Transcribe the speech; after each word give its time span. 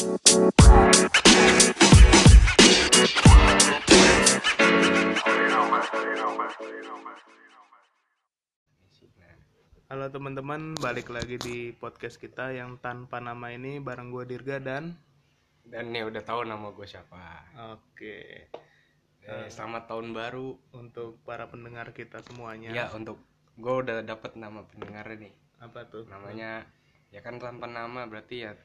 Halo 0.00 0.08
teman-teman, 10.08 10.72
balik 10.80 11.12
lagi 11.12 11.36
di 11.36 11.76
podcast 11.76 12.16
kita 12.16 12.48
yang 12.48 12.80
tanpa 12.80 13.20
nama 13.20 13.52
ini 13.52 13.76
bareng 13.76 14.08
gue 14.08 14.24
Dirga 14.24 14.56
dan 14.56 14.96
Dan 15.68 15.92
ya 15.92 16.08
udah 16.08 16.24
tahu 16.24 16.48
nama 16.48 16.72
gue 16.72 16.88
siapa. 16.88 17.44
Oke 17.76 18.48
Eh, 19.20 19.52
selamat 19.52 19.84
tahun 19.84 20.16
baru. 20.16 20.56
untuk 20.80 21.20
para 21.28 21.44
pendengar 21.52 21.92
kita 21.92 22.24
semuanya. 22.24 22.72
Ya 22.72 22.88
untuk 22.96 23.20
gue 23.60 23.74
udah 23.84 24.00
dapet 24.00 24.32
nama 24.32 24.64
pendengarnya 24.64 25.28
nih. 25.28 25.34
Apa 25.60 25.84
tuh? 25.92 26.08
Namanya 26.08 26.64
ya 27.12 27.20
kan 27.20 27.36
tanpa 27.36 27.68
nama 27.68 28.08
berarti 28.08 28.48
ya 28.48 28.56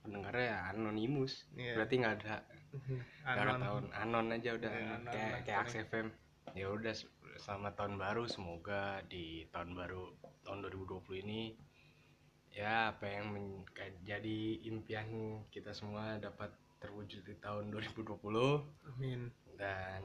pendengarnya 0.00 0.46
ya 0.46 0.58
anonimus. 0.72 1.44
Iya. 1.54 1.74
Berarti 1.76 1.94
nggak 2.00 2.14
ada 2.22 2.36
nggak 3.26 3.34
ada 3.36 3.52
Anon. 3.54 3.60
tahun 3.62 3.84
anon 3.94 4.26
aja 4.30 4.50
udah 4.54 4.70
Iya, 4.70 4.82
anon 4.86 5.02
kayak 5.06 5.30
kayak 5.42 5.58
paling. 5.58 5.66
Aks 5.66 5.74
FM. 5.86 6.06
Ya 6.50 6.66
udah 6.68 6.94
selamat 7.38 7.72
tahun 7.74 7.94
baru 7.96 8.24
semoga 8.26 8.82
di 9.06 9.24
tahun 9.48 9.72
baru 9.72 10.04
tahun 10.42 10.58
2020 10.66 11.24
ini 11.24 11.42
ya 12.50 12.90
apa 12.90 13.06
yang 13.06 13.30
men- 13.30 13.62
kayak 13.70 14.02
jadi 14.02 14.38
impian 14.66 15.06
kita 15.48 15.70
semua 15.70 16.18
dapat 16.18 16.50
terwujud 16.82 17.22
di 17.22 17.38
tahun 17.38 17.70
2020 17.70 18.18
Amin. 18.90 19.30
dan 19.54 20.02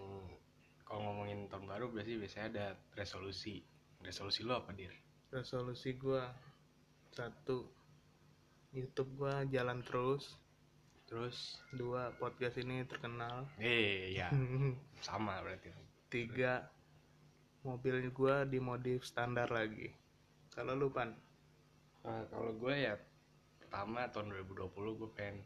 kalau 0.85 1.01
ngomongin 1.09 1.49
tahun 1.49 1.65
baru 1.65 1.89
biasanya 1.89 2.17
biasanya 2.21 2.47
ada 2.53 2.65
resolusi 2.93 3.65
resolusi 4.05 4.45
lo 4.45 4.61
apa 4.61 4.77
dir 4.77 4.93
Resolusi 5.33 5.97
gue 5.97 6.21
satu 7.09 7.65
YouTube 8.75 9.15
gue 9.15 9.33
jalan 9.49 9.79
terus. 9.81 10.35
terus 11.05 11.61
Dua 11.71 12.09
podcast 12.17 12.57
ini 12.57 12.81
terkenal. 12.83 13.45
eh 13.57 14.11
ya 14.11 14.27
sama 15.05 15.37
berarti 15.39 15.69
Tiga 16.09 16.65
mobil 17.61 18.09
gue 18.09 18.35
dimodif 18.45 19.01
standar 19.01 19.49
lagi. 19.49 19.89
Kalau 20.51 20.73
lu 20.73 20.89
pan? 20.89 21.13
Nah, 22.03 22.21
kalau 22.29 22.53
gue 22.53 22.75
ya 22.75 22.93
pertama 23.57 24.05
tahun 24.09 24.29
2020 24.45 24.99
gue 25.01 25.09
pengen 25.13 25.41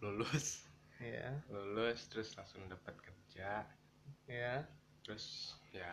lulus 0.00 0.64
Ya, 0.96 1.36
lulus 1.52 2.08
terus 2.08 2.32
langsung 2.32 2.64
dapat 2.66 2.96
kerja 2.96 3.68
ya. 4.24 4.64
terus 5.04 5.52
ya 5.70 5.92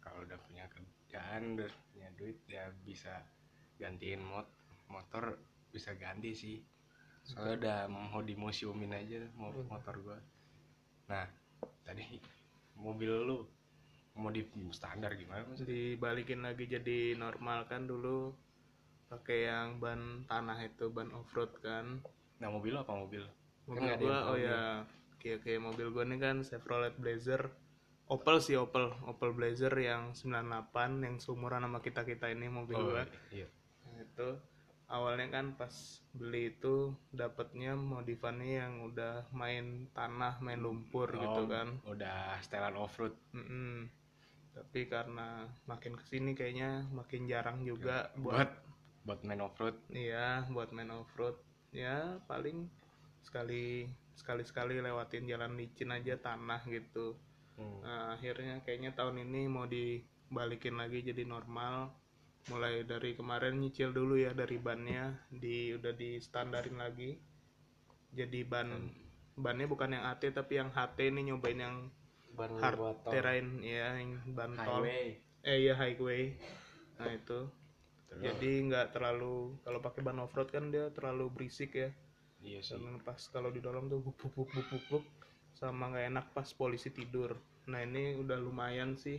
kalau 0.00 0.24
udah 0.24 0.40
punya 0.48 0.64
kerjaan 0.72 1.54
udah 1.54 1.68
punya 1.92 2.08
duit 2.16 2.40
ya 2.48 2.72
bisa 2.82 3.12
gantiin 3.76 4.24
mot 4.24 4.48
motor 4.88 5.36
bisa 5.78 5.94
ganti 5.94 6.34
sih. 6.34 6.58
Soalnya 7.22 7.54
udah 7.62 7.78
mau 7.86 8.20
di 8.24 8.34
museumin 8.34 8.90
aja 8.90 9.22
mau 9.38 9.54
motor 9.54 9.94
gua. 10.02 10.18
Nah 11.06 11.24
tadi 11.86 12.02
mobil 12.74 13.12
lu 13.22 13.38
mau 14.18 14.34
di 14.34 14.42
standar 14.74 15.14
gimana 15.14 15.46
maksudnya? 15.46 15.70
Dibalikin 15.70 16.42
lagi 16.42 16.66
jadi 16.66 17.14
normal 17.14 17.70
kan 17.70 17.86
dulu. 17.86 18.34
Pakai 19.08 19.48
yang 19.48 19.80
ban 19.80 20.26
tanah 20.26 20.58
itu 20.66 20.90
ban 20.90 21.08
off 21.14 21.30
road 21.32 21.54
kan. 21.62 22.02
Nah 22.42 22.48
mobil 22.50 22.74
apa 22.74 22.92
mobil? 22.92 23.22
Mobil 23.70 23.80
nggak 23.86 23.96
ada 24.00 24.04
gua 24.04 24.18
oh 24.34 24.36
ya. 24.36 24.60
kayak 25.22 25.46
kayak 25.46 25.62
mobil 25.62 25.94
gua 25.94 26.04
nih 26.08 26.18
kan 26.18 26.42
Chevrolet 26.42 26.96
Blazer. 26.98 27.52
Opel 28.08 28.40
sih 28.40 28.56
Opel. 28.56 28.88
Opel 29.04 29.36
Blazer 29.36 29.72
yang 29.76 30.16
98 30.16 31.04
yang 31.04 31.20
seumuran 31.20 31.60
sama 31.60 31.84
kita 31.84 32.08
kita 32.08 32.32
ini 32.32 32.48
mobil 32.48 32.76
oh 32.76 32.84
gua. 32.88 33.04
iya. 33.28 33.48
Itu 34.00 34.40
awalnya 34.88 35.28
kan 35.28 35.46
pas 35.54 35.70
beli 36.16 36.50
itu 36.50 36.96
dapatnya 37.12 37.76
modifannya 37.76 38.64
yang 38.64 38.74
udah 38.88 39.28
main 39.36 39.86
tanah 39.92 40.40
main 40.40 40.58
lumpur 40.58 41.12
gitu 41.12 41.44
Oh, 41.44 41.48
kan. 41.48 41.68
udah 41.84 42.40
setelan 42.40 42.74
off 42.74 42.96
road 42.96 43.12
Mm-mm. 43.36 43.86
tapi 44.56 44.88
karena 44.88 45.44
makin 45.68 45.94
ke 45.94 46.04
sini 46.08 46.32
kayaknya 46.32 46.88
makin 46.90 47.28
jarang 47.28 47.62
juga 47.62 48.08
buat 48.16 48.48
buat 48.48 48.50
buat 49.04 49.20
main 49.24 49.44
off 49.44 49.56
road 49.60 49.76
iya 49.92 50.42
buat 50.48 50.72
main 50.72 50.90
off 50.90 51.12
road 51.14 51.36
ya 51.70 52.16
paling 52.24 52.66
sekali 53.20 53.86
sekali 54.16 54.42
sekali 54.42 54.80
lewatin 54.80 55.28
jalan 55.28 55.54
licin 55.54 55.92
aja 55.92 56.16
tanah 56.18 56.64
gitu. 56.66 57.14
Hmm. 57.54 57.78
Nah, 57.84 58.04
akhirnya 58.16 58.58
kayaknya 58.66 58.90
tahun 58.96 59.22
ini 59.22 59.46
mau 59.46 59.68
dibalikin 59.68 60.74
lagi 60.74 61.06
jadi 61.06 61.22
normal 61.22 61.92
mulai 62.48 62.82
dari 62.84 63.12
kemarin 63.12 63.60
nyicil 63.60 63.92
dulu 63.92 64.16
ya 64.16 64.32
dari 64.32 64.56
bannya 64.56 65.12
di 65.28 65.76
udah 65.76 65.92
di 65.92 66.16
standarin 66.18 66.80
lagi. 66.80 67.16
Jadi 68.12 68.40
ban 68.48 68.68
bannya 69.38 69.68
bukan 69.68 69.94
yang 69.94 70.04
AT 70.08 70.24
tapi 70.34 70.58
yang 70.58 70.72
HT 70.72 70.98
nih 71.14 71.24
nyobain 71.32 71.60
yang 71.60 71.76
ban 72.34 72.52
hard 72.58 73.04
terrain 73.06 73.60
ya 73.60 74.00
yang 74.00 74.20
ban 74.32 74.56
tol. 74.56 74.82
Highway. 74.82 75.20
Eh 75.44 75.56
iya 75.68 75.74
highway. 75.76 76.34
Nah 76.98 77.12
itu. 77.12 77.40
Terus, 78.08 78.20
jadi 78.24 78.52
nggak 78.72 78.86
terlalu 78.96 79.52
kalau 79.62 79.78
pakai 79.84 80.00
ban 80.00 80.18
off 80.24 80.32
road 80.32 80.48
kan 80.48 80.72
dia 80.72 80.88
terlalu 80.96 81.28
berisik 81.28 81.76
ya. 81.76 81.92
Iya 82.40 82.64
sih. 82.64 82.80
Dan 82.80 83.04
pas 83.04 83.20
kalau 83.28 83.52
di 83.52 83.60
dalam 83.60 83.92
tuh 83.92 84.00
buk 84.00 84.16
buk 84.16 84.32
buk 84.32 84.48
buk 84.48 84.66
buk, 84.72 84.84
buk. 84.88 85.04
sama 85.58 85.90
nggak 85.90 86.06
enak 86.14 86.26
pas 86.32 86.48
polisi 86.54 86.88
tidur. 86.94 87.34
Nah 87.68 87.82
ini 87.82 88.14
udah 88.14 88.38
lumayan 88.38 88.94
sih 88.94 89.18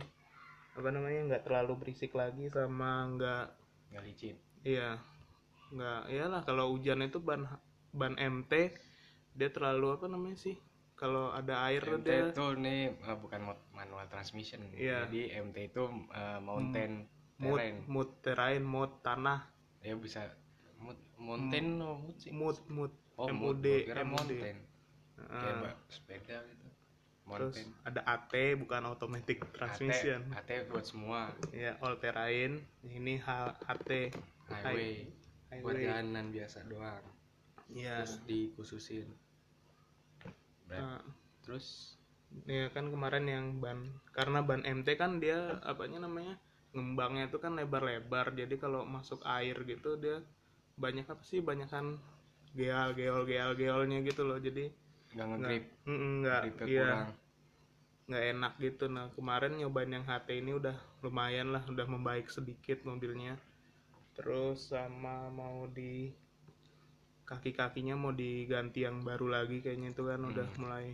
apa 0.70 0.88
namanya 0.88 1.20
nggak 1.26 1.44
terlalu 1.44 1.72
berisik 1.78 2.14
lagi 2.14 2.46
sama 2.48 3.10
nggak 3.14 3.44
nggak 3.90 4.02
licin. 4.06 4.36
Iya. 4.62 4.98
Nggak 5.70 6.00
iyalah 6.08 6.42
kalau 6.42 6.74
hujan 6.74 7.02
itu 7.02 7.18
ban 7.18 7.46
ban 7.90 8.14
MT 8.14 8.52
dia 9.30 9.48
terlalu 9.50 9.94
apa 9.94 10.06
namanya 10.06 10.36
sih 10.36 10.58
kalau 10.94 11.32
ada 11.32 11.64
air 11.66 11.80
MT 11.80 12.04
dia 12.04 12.28
itu 12.28 12.46
nih 12.56 12.80
eh, 12.92 13.16
bukan 13.18 13.40
manual 13.72 14.06
transmission. 14.06 14.62
Iya. 14.74 15.06
jadi 15.06 15.42
MT 15.42 15.56
itu 15.70 15.82
eh, 16.10 16.38
mountain 16.38 16.92
mood 17.40 17.56
terrain. 17.56 17.76
mood 17.88 18.08
terrain 18.20 18.62
mood 18.62 18.90
tanah. 19.00 19.48
Ya 19.80 19.96
bisa 19.96 20.28
mood 20.76 20.98
mountain 21.16 21.66
mood 21.80 22.18
mood 22.30 22.58
mood 22.68 22.92
oh 23.16 23.26
mood 23.28 23.58
MUD, 23.58 23.66
MUD. 23.90 24.06
mountain. 24.06 24.56
Kayak 25.20 25.52
Ah, 25.52 25.60
ba- 25.68 25.80
sepeda 25.92 26.36
gitu 26.48 26.59
terus 27.38 27.56
ada 27.86 28.00
AT 28.06 28.32
bukan 28.58 28.82
automatic 28.90 29.38
transmission. 29.54 30.20
AT, 30.34 30.50
AT 30.50 30.70
buat 30.70 30.84
semua. 30.86 31.30
Ya 31.54 31.78
all 31.78 31.96
terrain 32.02 32.62
ini 32.86 33.20
H- 33.20 33.56
HT 33.66 33.90
highway. 34.50 35.06
Buat 35.62 35.78
highway 35.78 35.82
jalanan 35.86 36.26
biasa 36.34 36.58
doang. 36.66 37.04
Ya 37.70 38.02
terus 38.02 38.18
dikhususin. 38.26 39.08
Nah, 40.70 41.02
terus? 41.42 41.98
Ya 42.46 42.70
kan 42.70 42.90
kemarin 42.94 43.26
yang 43.26 43.46
ban. 43.58 43.90
Karena 44.14 44.38
ban 44.42 44.62
MT 44.62 44.94
kan 44.94 45.18
dia 45.18 45.58
apanya 45.66 46.06
namanya 46.06 46.38
ngembangnya 46.70 47.26
itu 47.26 47.38
kan 47.42 47.58
lebar-lebar. 47.58 48.30
Jadi 48.34 48.54
kalau 48.58 48.86
masuk 48.86 49.22
air 49.26 49.58
gitu 49.66 49.98
dia 49.98 50.22
banyak 50.78 51.06
apa 51.10 51.22
sih? 51.26 51.42
Banyak 51.42 51.68
kan 51.70 51.98
geol 52.54 52.94
geol 52.94 53.22
geol 53.26 53.52
geolnya 53.58 53.98
gitu 54.06 54.22
loh. 54.22 54.38
Jadi 54.38 54.70
nggak 55.14 55.26
ngegrip. 55.26 55.64
Nggak. 55.86 55.90
Mm, 55.90 56.14
nggak 56.22 56.42
iya. 56.66 56.82
kurang. 56.84 57.08
Nggak 58.10 58.24
enak 58.34 58.52
gitu. 58.58 58.84
Nah 58.90 59.06
kemarin 59.14 59.52
nyobain 59.58 59.90
yang 59.90 60.04
HT 60.06 60.28
ini 60.38 60.52
udah 60.54 60.76
lumayan 61.02 61.54
lah. 61.54 61.62
Udah 61.66 61.86
membaik 61.86 62.30
sedikit 62.30 62.82
mobilnya. 62.86 63.38
Terus 64.14 64.74
sama 64.74 65.30
mau 65.30 65.66
di 65.70 66.10
kaki-kakinya 67.24 67.94
mau 67.94 68.10
diganti 68.10 68.82
yang 68.82 69.06
baru 69.06 69.30
lagi 69.30 69.62
kayaknya 69.62 69.94
itu 69.94 70.02
kan 70.02 70.20
udah 70.26 70.46
Hmm. 70.50 70.58
mulai. 70.58 70.86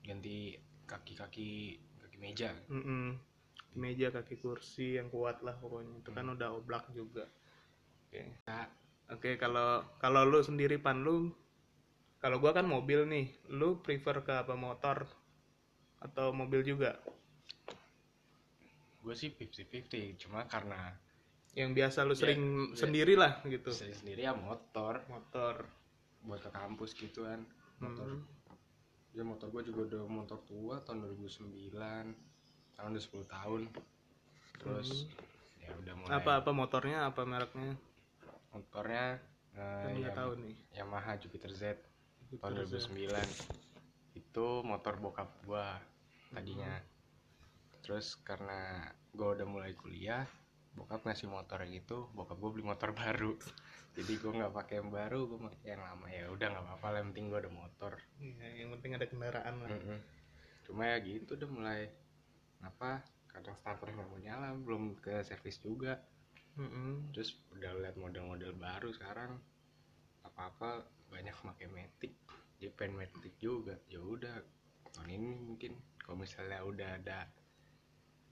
Ganti 0.00 0.56
kaki-kaki 0.88 1.76
kaki 2.00 2.16
meja. 2.20 2.52
Mm-mm. 2.72 3.16
meja 3.74 4.06
kaki 4.14 4.38
kursi 4.38 5.02
yang 5.02 5.10
kuat 5.10 5.42
lah 5.42 5.58
pokoknya. 5.58 5.98
Itu 5.98 6.14
kan 6.14 6.30
udah 6.30 6.54
oblak 6.54 6.86
juga. 6.94 7.26
Oke. 8.06 8.22
Nah, 8.46 8.70
oke 9.10 9.34
kalau 9.34 9.82
kalau 9.98 10.22
lu 10.22 10.38
sendiri 10.46 10.78
pan 10.78 11.02
lu 11.02 11.34
kalau 12.24 12.40
gua 12.40 12.56
kan 12.56 12.64
mobil 12.64 13.04
nih 13.04 13.28
lu 13.52 13.84
prefer 13.84 14.24
ke 14.24 14.32
apa 14.32 14.56
motor 14.56 15.04
atau 16.00 16.32
mobil 16.32 16.64
juga? 16.64 16.96
Gue 19.04 19.12
sih 19.12 19.28
50-50 19.28 20.16
cuma 20.24 20.48
karena 20.48 20.96
yang 21.52 21.76
biasa 21.76 22.08
lu 22.08 22.16
Ya, 22.16 22.24
sering 22.24 22.72
ya. 22.72 22.80
sendiri 22.80 23.12
lah 23.20 23.44
gitu. 23.44 23.68
Saya 23.68 23.92
sendiri 23.92 24.24
ya 24.24 24.32
motor. 24.32 25.04
Motor. 25.12 25.68
Buat 26.24 26.48
ke 26.48 26.50
kampus 26.56 26.96
gitu 26.96 27.28
kan 27.28 27.44
motor. 27.84 28.08
Hmm. 28.08 28.24
ya 29.12 29.20
motor 29.22 29.52
gue 29.52 29.62
juga 29.68 29.80
udah 29.92 30.02
motor 30.08 30.40
tua 30.48 30.80
tahun 30.80 31.04
2009 31.04 31.76
tahun 32.72 32.88
udah 32.96 33.04
10 33.04 33.28
tahun. 33.28 33.62
Terus 34.64 35.12
ya 35.60 35.76
udah 35.76 35.92
mulai. 36.00 36.12
Apa 36.16 36.40
apa 36.40 36.50
motornya 36.56 37.04
apa 37.04 37.20
mereknya? 37.28 37.76
Motornya 38.56 39.20
eh, 39.52 39.92
nggak 39.92 40.08
yang 40.08 40.16
tahu 40.16 40.30
nih. 40.40 40.54
Yamaha 40.80 41.20
Jupiter 41.20 41.52
Z 41.52 41.76
tahun 42.38 42.64
Jupiter 42.64 42.80
Z. 42.80 42.90
2009 42.90 44.20
itu 44.20 44.46
motor 44.62 44.94
bokap 44.98 45.30
gua 45.44 45.78
tadinya 46.30 46.74
Hmm. 46.74 46.90
terus 47.84 48.16
karena 48.22 48.88
gua 49.12 49.36
udah 49.36 49.46
mulai 49.46 49.72
kuliah 49.76 50.24
bokap 50.74 51.06
ngasih 51.06 51.30
motor 51.30 51.62
gitu 51.70 52.10
bokap 52.12 52.34
gue 52.34 52.50
beli 52.50 52.64
motor 52.66 52.90
baru 53.00 53.38
jadi 53.94 54.12
gue 54.18 54.32
nggak 54.34 54.50
pakai 54.50 54.82
yang 54.82 54.90
baru 54.90 55.30
gue 55.30 55.38
pakai 55.38 55.78
yang 55.78 55.82
lama 55.86 56.06
ya 56.10 56.26
udah 56.34 56.46
nggak 56.50 56.64
apa-apa 56.66 56.98
yang 56.98 57.08
penting 57.14 57.26
gue 57.30 57.38
ada 57.38 57.52
motor 57.54 57.92
Iya, 58.18 58.46
yang 58.58 58.68
penting 58.74 58.90
ada 58.98 59.06
kendaraan 59.06 59.54
lah 59.62 59.70
Mm-mm. 59.70 59.98
cuma 60.66 60.82
ya 60.90 60.98
gitu 60.98 61.38
udah 61.38 61.46
mulai 61.46 61.80
apa 62.58 63.06
kadang 63.30 63.54
starter 63.54 63.94
nggak 63.94 64.08
mau 64.10 64.18
nyala 64.18 64.50
belum 64.58 64.98
ke 64.98 65.22
servis 65.22 65.62
juga 65.62 65.94
Mm-mm. 66.58 67.14
terus 67.14 67.38
udah 67.54 67.70
lihat 67.78 67.94
model-model 67.94 68.58
baru 68.58 68.90
sekarang 68.90 69.38
apa-apa 70.26 70.82
banyak 71.14 71.36
pakai 71.46 71.66
matic 71.70 72.12
jadi 72.58 72.74
pengen 72.74 72.98
matic 72.98 73.34
juga 73.38 73.78
ya 73.86 74.02
udah 74.02 74.34
tahun 74.90 75.10
ini 75.14 75.28
mungkin 75.38 75.72
kalau 76.02 76.18
misalnya 76.18 76.58
udah 76.66 76.88
ada 76.98 77.18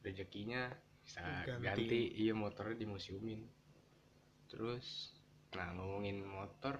rezekinya 0.03 0.67
bisa 1.03 1.23
Ganti. 1.47 1.63
ganti, 1.63 2.01
iya 2.19 2.35
motornya 2.35 2.75
di 2.79 2.87
museumin 2.91 3.41
terus 4.51 5.15
nah 5.55 5.71
ngomongin 5.77 6.27
motor 6.27 6.77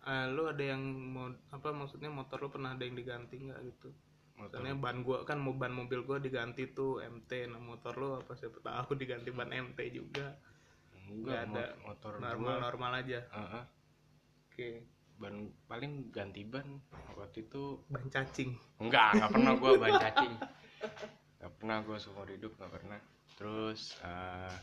Ah, 0.00 0.24
lu 0.32 0.48
ada 0.48 0.64
yang 0.64 0.80
mau 1.12 1.28
apa 1.52 1.76
maksudnya 1.76 2.08
motor 2.08 2.40
lu 2.40 2.48
pernah 2.48 2.72
ada 2.72 2.88
yang 2.88 2.96
diganti 2.96 3.36
nggak 3.36 3.60
gitu 3.68 3.92
motor 4.40 4.64
Soalnya 4.64 4.76
ban 4.80 5.04
gua 5.04 5.28
kan 5.28 5.36
mau 5.36 5.52
ban 5.52 5.76
mobil 5.76 6.00
gua 6.08 6.16
diganti 6.16 6.72
tuh 6.72 7.04
MT, 7.04 7.52
nah 7.52 7.60
motor 7.60 7.92
lu 8.00 8.08
apa 8.16 8.32
siapa 8.32 8.64
tahu 8.64 8.96
diganti 8.96 9.28
ban 9.28 9.52
MT 9.52 9.76
juga. 9.92 10.40
enggak 10.96 11.20
nggak 11.20 11.40
ada. 11.52 11.64
mo- 11.76 11.92
motor 11.92 12.12
Normal 12.16 12.54
normal 12.64 12.92
aja. 13.04 13.20
Heeh. 13.28 13.64
Oke. 14.48 14.70
Ban 15.20 15.36
paling 15.68 16.08
ganti 16.08 16.42
ban 16.42 16.64
waktu 17.12 17.44
itu. 17.44 17.84
Ban 17.92 18.08
cacing. 18.08 18.56
enggak 18.80 19.12
enggak 19.20 19.30
pernah 19.30 19.52
gua 19.54 19.70
ban 19.76 19.94
cacing. 20.08 20.32
Enggak 21.36 21.52
pernah 21.60 21.76
gua 21.84 21.96
seumur 22.00 22.26
hidup 22.26 22.56
enggak 22.56 22.72
pernah. 22.72 23.00
Terus 23.36 24.00
eh 24.00 24.54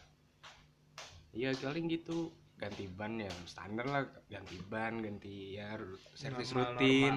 iya 1.37 1.53
paling 1.53 1.85
gitu 1.87 2.33
ganti 2.57 2.89
ban 2.89 3.21
ya 3.21 3.29
standar 3.45 3.85
lah 3.85 4.03
ganti 4.25 4.57
ban 4.65 4.97
ganti 4.97 5.53
ya 5.61 5.77
servis 6.17 6.57
Normal, 6.57 6.73
rutin. 6.73 7.15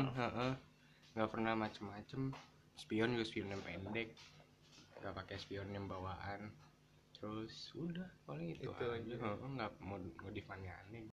nggak 1.16 1.30
pernah 1.32 1.52
macem-macem. 1.56 2.36
Spion 2.76 3.16
juga 3.16 3.24
spion 3.24 3.48
yang 3.48 3.64
pendek. 3.64 4.12
Nggak 5.00 5.14
pakai 5.16 5.36
spion 5.40 5.72
yang 5.72 5.88
bawaan. 5.88 6.52
Terus 7.16 7.72
udah 7.76 8.08
paling 8.24 8.56
itu, 8.56 8.64
Itu 8.68 8.84
aja. 8.88 9.16
nggak 9.36 9.72
mau 9.80 10.00
modif 10.24 10.44
aneh 10.48 11.08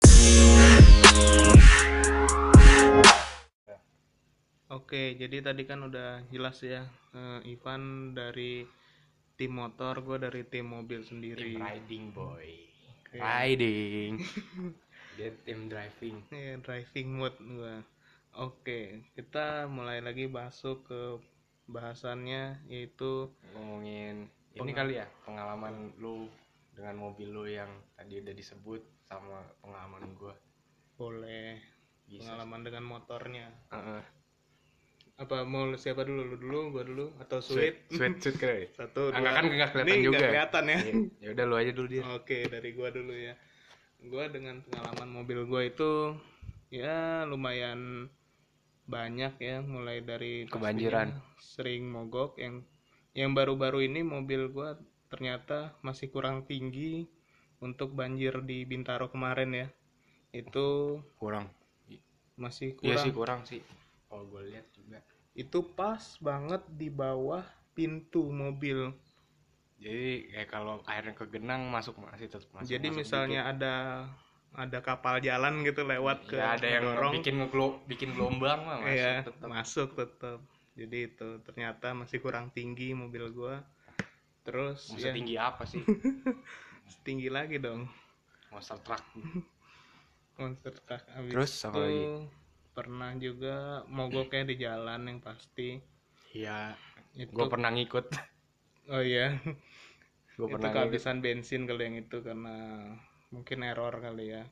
Oke, 4.68 5.16
jadi 5.16 5.40
tadi 5.44 5.64
kan 5.68 5.84
udah 5.84 6.24
jelas 6.32 6.60
ya 6.64 6.84
eh, 7.12 7.40
Ivan 7.48 8.14
dari 8.16 8.64
tim 9.36 9.52
motor, 9.56 10.00
gua 10.00 10.18
dari 10.20 10.44
tim 10.48 10.68
mobil 10.68 11.04
sendiri. 11.04 11.56
tim 11.56 11.60
riding 11.60 12.06
boy 12.12 12.48
Oke. 12.96 13.18
riding 13.20 14.20
dia 15.20 15.30
tim 15.44 15.68
driving 15.68 16.24
Iya, 16.30 16.60
driving 16.62 17.08
mode 17.16 17.38
gua. 17.42 17.76
Oke, 18.38 19.02
kita 19.18 19.66
mulai 19.66 20.00
lagi 20.00 20.30
masuk 20.30 20.86
ke 20.86 21.02
bahasannya 21.68 22.64
yaitu 22.72 23.28
ngomongin 23.52 24.32
ini 24.56 24.72
kali 24.72 25.04
ya 25.04 25.08
pengalaman 25.28 25.92
lu 26.00 26.32
dengan 26.72 26.96
mobil 26.96 27.28
lu 27.28 27.44
yang 27.44 27.68
tadi 28.00 28.24
udah 28.24 28.32
disebut 28.32 28.80
sama 29.04 29.44
pengalaman 29.60 30.16
gua 30.16 30.32
boleh 30.98 31.62
bisa 32.04 32.24
pengalaman 32.26 32.62
dengan 32.64 32.84
motornya. 32.84 33.48
Heeh. 33.70 34.02
Apa 35.18 35.42
mau 35.44 35.66
siapa 35.76 36.02
dulu? 36.02 36.22
Lu 36.24 36.38
dulu, 36.38 36.60
gua 36.72 36.84
dulu 36.84 37.06
atau 37.18 37.42
sweet? 37.42 37.90
sweet 37.90 38.22
sweet 38.22 38.38
kali 38.38 38.64
Satu, 38.78 39.10
Ah, 39.10 39.18
dua. 39.18 39.20
nggak 39.20 39.34
kan 39.34 39.44
nggak 39.48 39.70
kelihatan 39.72 39.90
Ini 39.90 40.06
juga 40.06 40.18
nggak 40.18 40.30
kelihatan 40.30 40.64
ya. 40.66 40.78
Iya. 40.80 40.94
ya 41.18 41.28
udah 41.34 41.46
lu 41.46 41.56
aja 41.56 41.72
dulu 41.74 41.88
dia 41.88 42.04
Oke, 42.14 42.38
dari 42.46 42.70
gua 42.72 42.90
dulu 42.90 43.14
ya. 43.14 43.34
Gua 44.04 44.24
dengan 44.30 44.56
pengalaman 44.62 45.10
mobil 45.10 45.40
gua 45.44 45.62
itu 45.66 45.92
ya 46.70 46.98
lumayan 47.24 48.12
banyak 48.86 49.34
ya, 49.40 49.58
mulai 49.60 50.00
dari 50.02 50.46
Kebanjiran. 50.48 51.12
sering 51.38 51.90
mogok 51.90 52.38
yang 52.38 52.62
yang 53.12 53.34
baru-baru 53.34 53.84
ini 53.84 54.06
mobil 54.06 54.48
gua 54.48 54.78
ternyata 55.10 55.74
masih 55.82 56.08
kurang 56.08 56.46
tinggi 56.46 57.10
untuk 57.58 57.92
banjir 57.92 58.46
di 58.46 58.64
Bintaro 58.64 59.10
kemarin 59.10 59.50
ya. 59.52 59.68
Itu 60.40 60.68
kurang 61.20 61.46
masih 62.44 62.70
iya 62.86 62.96
kurang. 62.96 63.04
sih 63.04 63.12
kurang 63.18 63.42
sih 63.50 63.60
kalau 64.10 64.24
gue 64.32 64.42
lihat 64.54 64.66
juga 64.78 65.00
Itu 65.44 65.60
pas 65.78 66.04
banget 66.28 66.62
di 66.80 66.88
bawah 67.02 67.44
pintu 67.76 68.22
mobil. 68.42 68.80
jadi 69.78 70.10
kayak 70.34 70.50
kalau 70.50 70.76
airnya 70.90 71.14
ke 71.14 71.26
genang 71.30 71.62
masuk 71.70 71.96
masih 72.02 72.26
tetap 72.34 72.50
masuk 72.50 72.74
Jadi 72.74 72.88
masuk 72.90 73.02
misalnya 73.02 73.40
ada 73.52 73.74
ada 74.58 74.80
kapal 74.82 75.16
jalan 75.22 75.62
gitu 75.68 75.82
lewat 75.86 76.18
dikit. 76.26 76.32
ke 76.34 76.38
ya 76.42 76.48
ada 76.58 76.68
yang 76.68 76.84
dorong, 76.90 77.14
bikin 77.14 77.34
ngeglo- 77.40 77.80
bikin 77.86 78.10
gelombang 78.18 78.60
mah 78.66 78.78
masuk 78.82 78.98
Iya, 78.98 79.14
tetap 79.22 79.50
masuk 79.54 79.88
tetap. 80.00 80.40
Jadi 80.78 80.98
itu 81.10 81.28
ternyata 81.46 81.88
masih 81.94 82.18
kurang 82.26 82.46
tinggi 82.58 82.94
mobil 82.98 83.24
gua. 83.38 83.56
Terus 84.46 84.80
Maksudnya 84.90 85.12
ya 85.12 85.18
tinggi 85.18 85.36
apa 85.38 85.64
sih 85.70 85.84
tinggi 87.06 87.30
lagi 87.32 87.58
dong 87.62 87.82
monster 88.52 88.78
truck 88.86 89.04
monster 90.42 90.74
truck. 90.86 91.04
Abis 91.20 91.40
Terus 91.40 91.54
apa 91.68 91.70
itu 91.70 91.86
lagi? 91.88 92.06
pernah 92.76 93.12
juga 93.26 93.56
mogoknya 93.98 94.44
di 94.52 94.56
jalan 94.66 95.02
yang 95.10 95.20
pasti. 95.28 95.70
iya 96.38 96.58
Itu 97.18 97.36
gue 97.36 97.46
pernah 97.52 97.70
ngikut 97.74 98.06
oh 98.90 99.02
iya, 99.04 99.26
gue 100.38 100.48
itu 100.52 100.54
pernah 100.54 100.72
ngikut 100.74 100.74
kehabisan 100.74 101.18
bensin 101.26 101.62
kalau 101.70 101.82
yang 101.88 101.98
itu 102.04 102.18
karena 102.28 102.56
mungkin 103.34 103.60
error 103.70 103.94
kali 104.06 104.26
ya. 104.36 104.44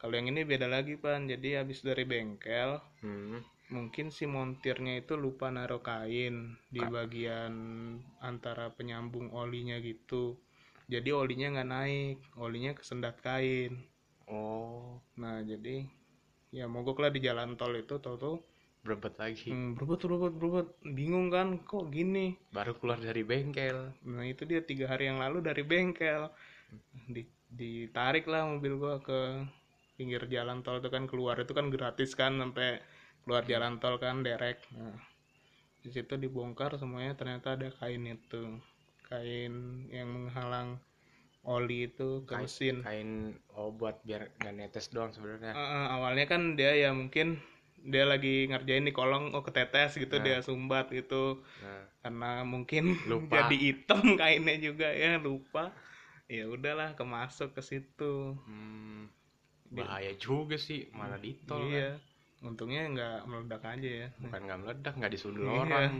Kalau 0.00 0.14
yang 0.18 0.28
ini 0.32 0.42
beda 0.50 0.66
lagi 0.74 0.94
pan, 1.02 1.20
jadi 1.32 1.48
habis 1.64 1.80
dari 1.88 2.04
bengkel, 2.12 2.70
Hmm. 3.02 3.38
mungkin 3.76 4.06
si 4.16 4.24
montirnya 4.34 4.94
itu 5.02 5.14
lupa 5.24 5.46
naruh 5.56 5.82
kain 5.90 6.34
di 6.74 6.82
Ka- 6.82 6.92
bagian 6.96 7.54
antara 8.30 8.66
penyambung 8.78 9.26
olinya 9.42 9.76
gitu 9.90 10.24
jadi 10.92 11.10
olinya 11.20 11.46
nggak 11.54 11.70
naik 11.74 12.16
olinya 12.44 12.72
kesendat 12.78 13.16
kain 13.26 13.72
oh. 14.28 15.00
Nah 15.20 15.40
jadi 15.44 15.86
ya 16.54 16.70
mogok 16.70 17.02
lah 17.02 17.10
di 17.10 17.18
jalan 17.18 17.58
tol 17.58 17.74
itu 17.74 17.98
tau 17.98 18.16
tau 18.16 18.34
berebet 18.84 19.16
lagi. 19.16 19.48
Hmm, 19.48 19.72
berebut 19.74 20.04
berebut 20.04 20.32
berebut. 20.36 20.66
Bingung 20.84 21.32
kan 21.32 21.56
kok 21.64 21.88
gini? 21.88 22.36
Baru 22.52 22.76
keluar 22.76 23.00
dari 23.00 23.24
bengkel. 23.24 23.96
Nah 24.04 24.24
itu 24.28 24.44
dia 24.44 24.60
tiga 24.60 24.92
hari 24.92 25.08
yang 25.08 25.18
lalu 25.18 25.40
dari 25.40 25.64
bengkel. 25.64 26.28
Di, 27.08 27.24
ditarik 27.48 28.28
lah 28.28 28.44
mobil 28.44 28.76
gua 28.76 29.00
ke 29.00 29.46
pinggir 29.96 30.26
jalan 30.26 30.60
tol 30.60 30.82
itu 30.82 30.90
kan 30.90 31.06
keluar 31.06 31.38
itu 31.38 31.54
kan 31.54 31.70
gratis 31.70 32.12
kan 32.18 32.36
sampai 32.36 32.82
keluar 33.24 33.42
jalan 33.48 33.80
tol 33.80 33.96
kan 33.96 34.20
derek. 34.20 34.60
Nah, 34.76 34.98
di 35.80 35.88
situ 35.88 36.20
dibongkar 36.20 36.76
semuanya 36.76 37.16
ternyata 37.16 37.56
ada 37.56 37.72
kain 37.80 38.04
itu. 38.04 38.60
Kain 39.08 39.86
yang 39.88 40.08
menghalang 40.12 40.80
oli 41.44 41.86
itu 41.86 42.24
ke 42.24 42.32
Kain- 42.32 42.42
mesin 42.42 42.76
kain 42.80 43.10
oh 43.50 43.68
buat 43.70 44.00
biar 44.00 44.32
nggak 44.34 44.54
netes 44.54 44.88
doang 44.88 45.10
sebenarnya 45.10 45.52
eh, 45.52 45.86
awalnya 45.90 46.24
kan 46.24 46.54
dia 46.54 46.72
ya 46.74 46.90
mungkin 46.90 47.36
dia 47.80 48.02
lagi 48.02 48.48
ngerjain 48.48 48.82
di 48.82 48.90
kolong 48.90 49.30
oh 49.30 49.42
ketetes 49.42 49.94
gitu 49.94 50.14
Nah. 50.14 50.24
dia 50.24 50.38
sumbat 50.40 50.88
gitu 50.88 51.44
nah 51.60 51.84
karena 52.00 52.30
mungkin 52.42 52.96
Lupa. 53.04 53.28
jadi 53.38 53.56
hitam 53.62 54.14
kainnya 54.14 54.56
juga 54.58 54.88
ya 54.88 55.16
lupa 55.18 55.68
ya 56.26 56.44
udahlah 56.46 56.92
kemasuk 56.92 57.52
ke 57.52 57.60
situ 57.60 58.36
hmm, 58.40 59.08
Dia- 59.68 59.84
bahaya 59.84 60.12
juga 60.14 60.56
sih 60.56 60.88
malah 60.90 61.16
ditol 61.16 61.60
kan. 61.60 61.68
iya 61.70 61.90
untungnya 62.40 62.82
nggak 62.86 63.18
meledak 63.24 63.62
aja 63.62 63.90
ya 64.00 64.08
bukan 64.18 64.40
nggak 64.42 64.58
meledak 64.58 64.92
nggak 64.94 65.12
disundul 65.12 65.44
Iya. 65.44 65.60
orang 65.60 65.92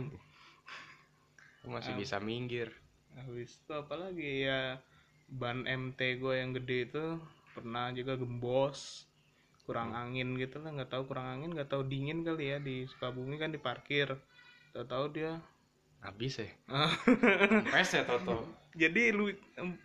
masih 1.65 1.93
Ah. 1.93 1.97
bisa 1.97 2.17
minggir 2.19 2.69
habis 3.15 3.55
itu 3.55 3.71
apalagi 3.71 4.45
ya 4.45 4.77
ban 5.29 5.65
MT 5.67 5.99
gue 6.21 6.33
yang 6.41 6.51
gede 6.57 6.77
itu 6.89 7.05
pernah 7.55 7.89
juga 7.97 8.13
gembos 8.21 9.07
kurang 9.65 9.89
Hmm. 9.89 9.95
angin 9.97 10.37
gitu 10.41 10.57
lah 10.63 10.69
nggak 10.75 10.91
tahu 10.93 11.03
kurang 11.09 11.27
angin 11.33 11.49
nggak 11.55 11.69
tahu 11.73 11.83
dingin 11.91 12.19
kali 12.27 12.43
ya 12.53 12.57
di 12.67 12.75
Sukabumi 12.91 13.35
kan 13.41 13.49
diparkir 13.55 14.07
tahu-tahu 14.73 15.05
dia. 15.15 15.33
Habis 16.05 16.33
ya? 16.43 16.49
Kempes 17.51 17.89
ya 17.93 18.03
Toto? 18.05 18.37
Jadi 18.75 19.15
lu 19.15 19.31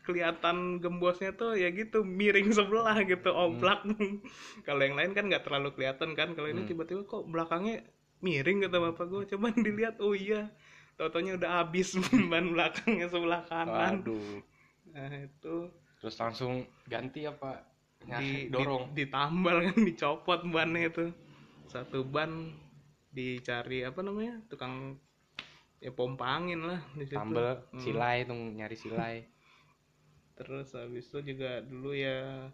kelihatan 0.03 0.83
gembosnya 0.83 1.31
tuh 1.31 1.55
ya 1.55 1.71
gitu 1.71 2.03
miring 2.03 2.51
sebelah 2.51 2.99
gitu 3.07 3.31
oblak. 3.31 3.87
Kalau 4.67 4.83
yang 4.83 4.99
lain 4.99 5.13
kan 5.15 5.31
nggak 5.31 5.47
terlalu 5.47 5.71
kelihatan 5.79 6.19
kan 6.19 6.35
kalau 6.35 6.51
ini 6.51 6.63
Hmm. 6.63 6.67
tiba-tiba 6.67 7.07
kok 7.07 7.23
belakangnya 7.31 7.87
miring 8.21 8.67
kata 8.67 8.77
bapak 8.91 9.07
gue 9.07 9.23
coba 9.37 9.47
dilihat 9.55 10.03
oh 10.03 10.13
iya 10.13 10.51
totonya 10.99 11.39
udah 11.39 11.51
habis 11.63 11.95
ban 12.31 12.51
belakangnya 12.51 13.07
sebelah 13.07 13.43
kanan. 13.47 14.05
Waduh 14.05 14.43
nah 14.95 15.13
itu 15.23 15.57
terus 16.01 16.17
langsung 16.17 16.65
ganti 16.89 17.29
apa? 17.29 17.61
Di, 18.01 18.49
dorong. 18.49 18.97
di- 18.97 19.05
ditambal 19.05 19.57
kan 19.71 19.77
dicopot 19.85 20.41
bannya 20.49 20.89
itu. 20.89 21.07
Satu 21.69 22.03
ban 22.03 22.51
dicari 23.11 23.83
apa 23.85 24.01
namanya 24.01 24.41
tukang 24.49 24.97
ya 25.83 25.91
pompa 25.93 26.27
angin 26.41 26.65
lah 26.65 26.81
di 26.97 27.05
situ. 27.05 27.17
Tambel 27.19 27.61
Hmm. 27.73 27.83
silai 27.83 28.17
tuh 28.25 28.37
nyari 28.37 28.77
silai. 28.77 29.17
Terus 30.41 30.73
habis 30.73 31.05
itu 31.13 31.21
juga 31.35 31.61
dulu 31.61 31.93
ya 31.93 32.49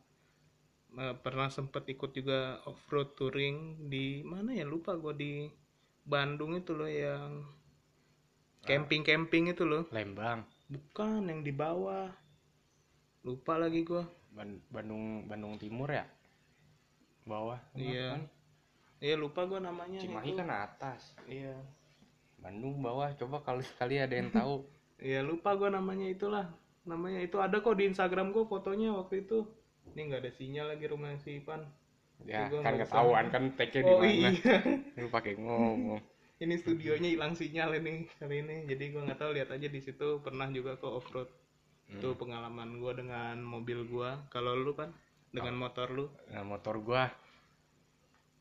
eh, 0.99 1.14
pernah 1.23 1.47
sempet 1.47 1.87
ikut 1.95 2.11
juga 2.11 2.59
off 2.66 2.83
road 2.90 3.14
touring 3.14 3.87
di 3.87 4.26
mana 4.26 4.50
ya 4.50 4.66
lupa 4.66 4.99
gue 4.99 5.14
di 5.14 5.33
Bandung 6.07 6.59
itu 6.59 6.75
loh 6.75 6.90
yang 6.90 7.47
camping 8.66 9.07
camping 9.07 9.55
itu 9.55 9.62
loh. 9.62 9.87
Lembang. 9.95 10.43
Bukan 10.66 11.31
yang 11.31 11.47
di 11.47 11.55
bawah 11.55 12.11
lupa 13.26 13.59
lagi 13.59 13.83
gue 13.83 14.02
Ban- 14.30 14.62
Bandung 14.71 15.26
Bandung 15.26 15.59
Timur 15.59 15.90
ya? 15.90 16.06
Bawah 17.26 17.59
Iya. 17.75 18.14
kan? 18.14 18.23
iya 19.02 19.14
lupa 19.18 19.45
gue 19.45 19.59
namanya 19.59 19.99
Cimahi 19.99 20.30
itu. 20.33 20.38
kan 20.38 20.49
atas. 20.49 21.00
Iya. 21.26 21.52
Bandung 22.38 22.78
bawah 22.78 23.11
coba 23.12 23.42
kalau 23.42 23.61
sekali 23.61 23.99
ada 23.99 24.14
yang 24.14 24.30
tahu. 24.30 24.62
Iya 24.97 25.21
lupa 25.21 25.52
gue 25.52 25.68
namanya 25.68 26.09
itulah. 26.09 26.49
Namanya 26.88 27.21
itu 27.21 27.37
ada 27.37 27.61
kok 27.61 27.76
di 27.76 27.85
Instagram 27.85 28.33
gue 28.33 28.49
fotonya 28.49 28.97
waktu 28.97 29.28
itu. 29.28 29.45
Ini 29.92 30.09
nggak 30.09 30.23
ada 30.25 30.33
sinyal 30.33 30.66
lagi 30.73 30.87
rumah 30.88 31.12
si 31.21 31.37
Ipan 31.37 31.61
ya 32.25 32.49
kan 32.49 32.80
ketahuan 32.80 33.28
kan 33.28 33.52
tag-nya 33.61 33.85
di 33.85 33.92
oh 33.92 34.00
mana. 34.00 34.09
iya. 34.09 34.56
Lu 35.04 35.12
pakai 35.12 35.37
ngomong. 35.37 36.00
Ini 36.40 36.54
studionya 36.56 37.12
hilang 37.12 37.37
sinyal 37.37 37.76
ini 37.76 38.09
kali 38.16 38.40
ini. 38.40 38.56
Jadi 38.64 38.85
gue 38.88 39.02
nggak 39.04 39.21
tahu 39.21 39.37
lihat 39.37 39.52
aja 39.52 39.68
di 39.68 39.80
situ. 39.85 40.25
Pernah 40.25 40.49
juga 40.49 40.80
ke 40.80 40.88
off 40.88 41.04
road 41.12 41.28
Hmm. 41.87 42.02
itu 42.02 42.19
pengalaman 42.19 42.83
gue 42.83 42.93
dengan 42.99 43.38
mobil 43.38 43.87
gue 43.87 44.11
kalau 44.31 44.59
lu 44.59 44.75
kan 44.75 44.90
dengan 45.37 45.55
motor 45.61 45.93
lu? 45.93 46.07
Nah 46.33 46.43
motor 46.47 46.81
gua. 46.81 47.12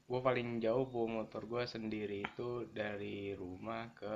Gua 0.08 0.20
paling 0.24 0.64
jauh 0.64 0.88
bawa 0.88 1.24
motor 1.24 1.44
gua 1.44 1.68
sendiri 1.68 2.24
itu 2.24 2.70
dari 2.72 3.36
rumah 3.36 3.92
ke 3.92 4.16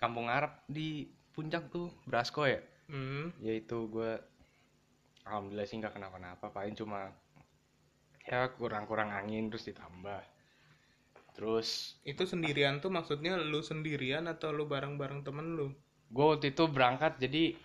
Kampung 0.00 0.32
Arab 0.32 0.64
di 0.64 1.04
puncak 1.36 1.68
tuh 1.68 1.92
Brasko 2.08 2.48
ya? 2.48 2.60
Hmm. 2.84 3.32
yaitu 3.40 3.88
gua 3.88 4.20
alhamdulillah 5.24 5.68
sih 5.68 5.76
nggak 5.80 5.96
kenapa-napa. 5.96 6.48
Paling 6.48 6.72
cuma 6.72 7.12
ya 8.24 8.48
kurang-kurang 8.56 9.12
angin 9.12 9.52
terus 9.52 9.68
ditambah. 9.68 10.22
Terus 11.34 11.98
itu 12.06 12.22
sendirian 12.24 12.78
tuh 12.78 12.94
maksudnya 12.94 13.36
lu 13.36 13.60
sendirian 13.60 14.30
atau 14.30 14.54
lu 14.54 14.70
bareng-bareng 14.70 15.26
temen 15.26 15.58
lu 15.58 15.68
gue 16.14 16.24
waktu 16.24 16.54
itu 16.54 16.64
berangkat 16.70 17.18
jadi 17.18 17.58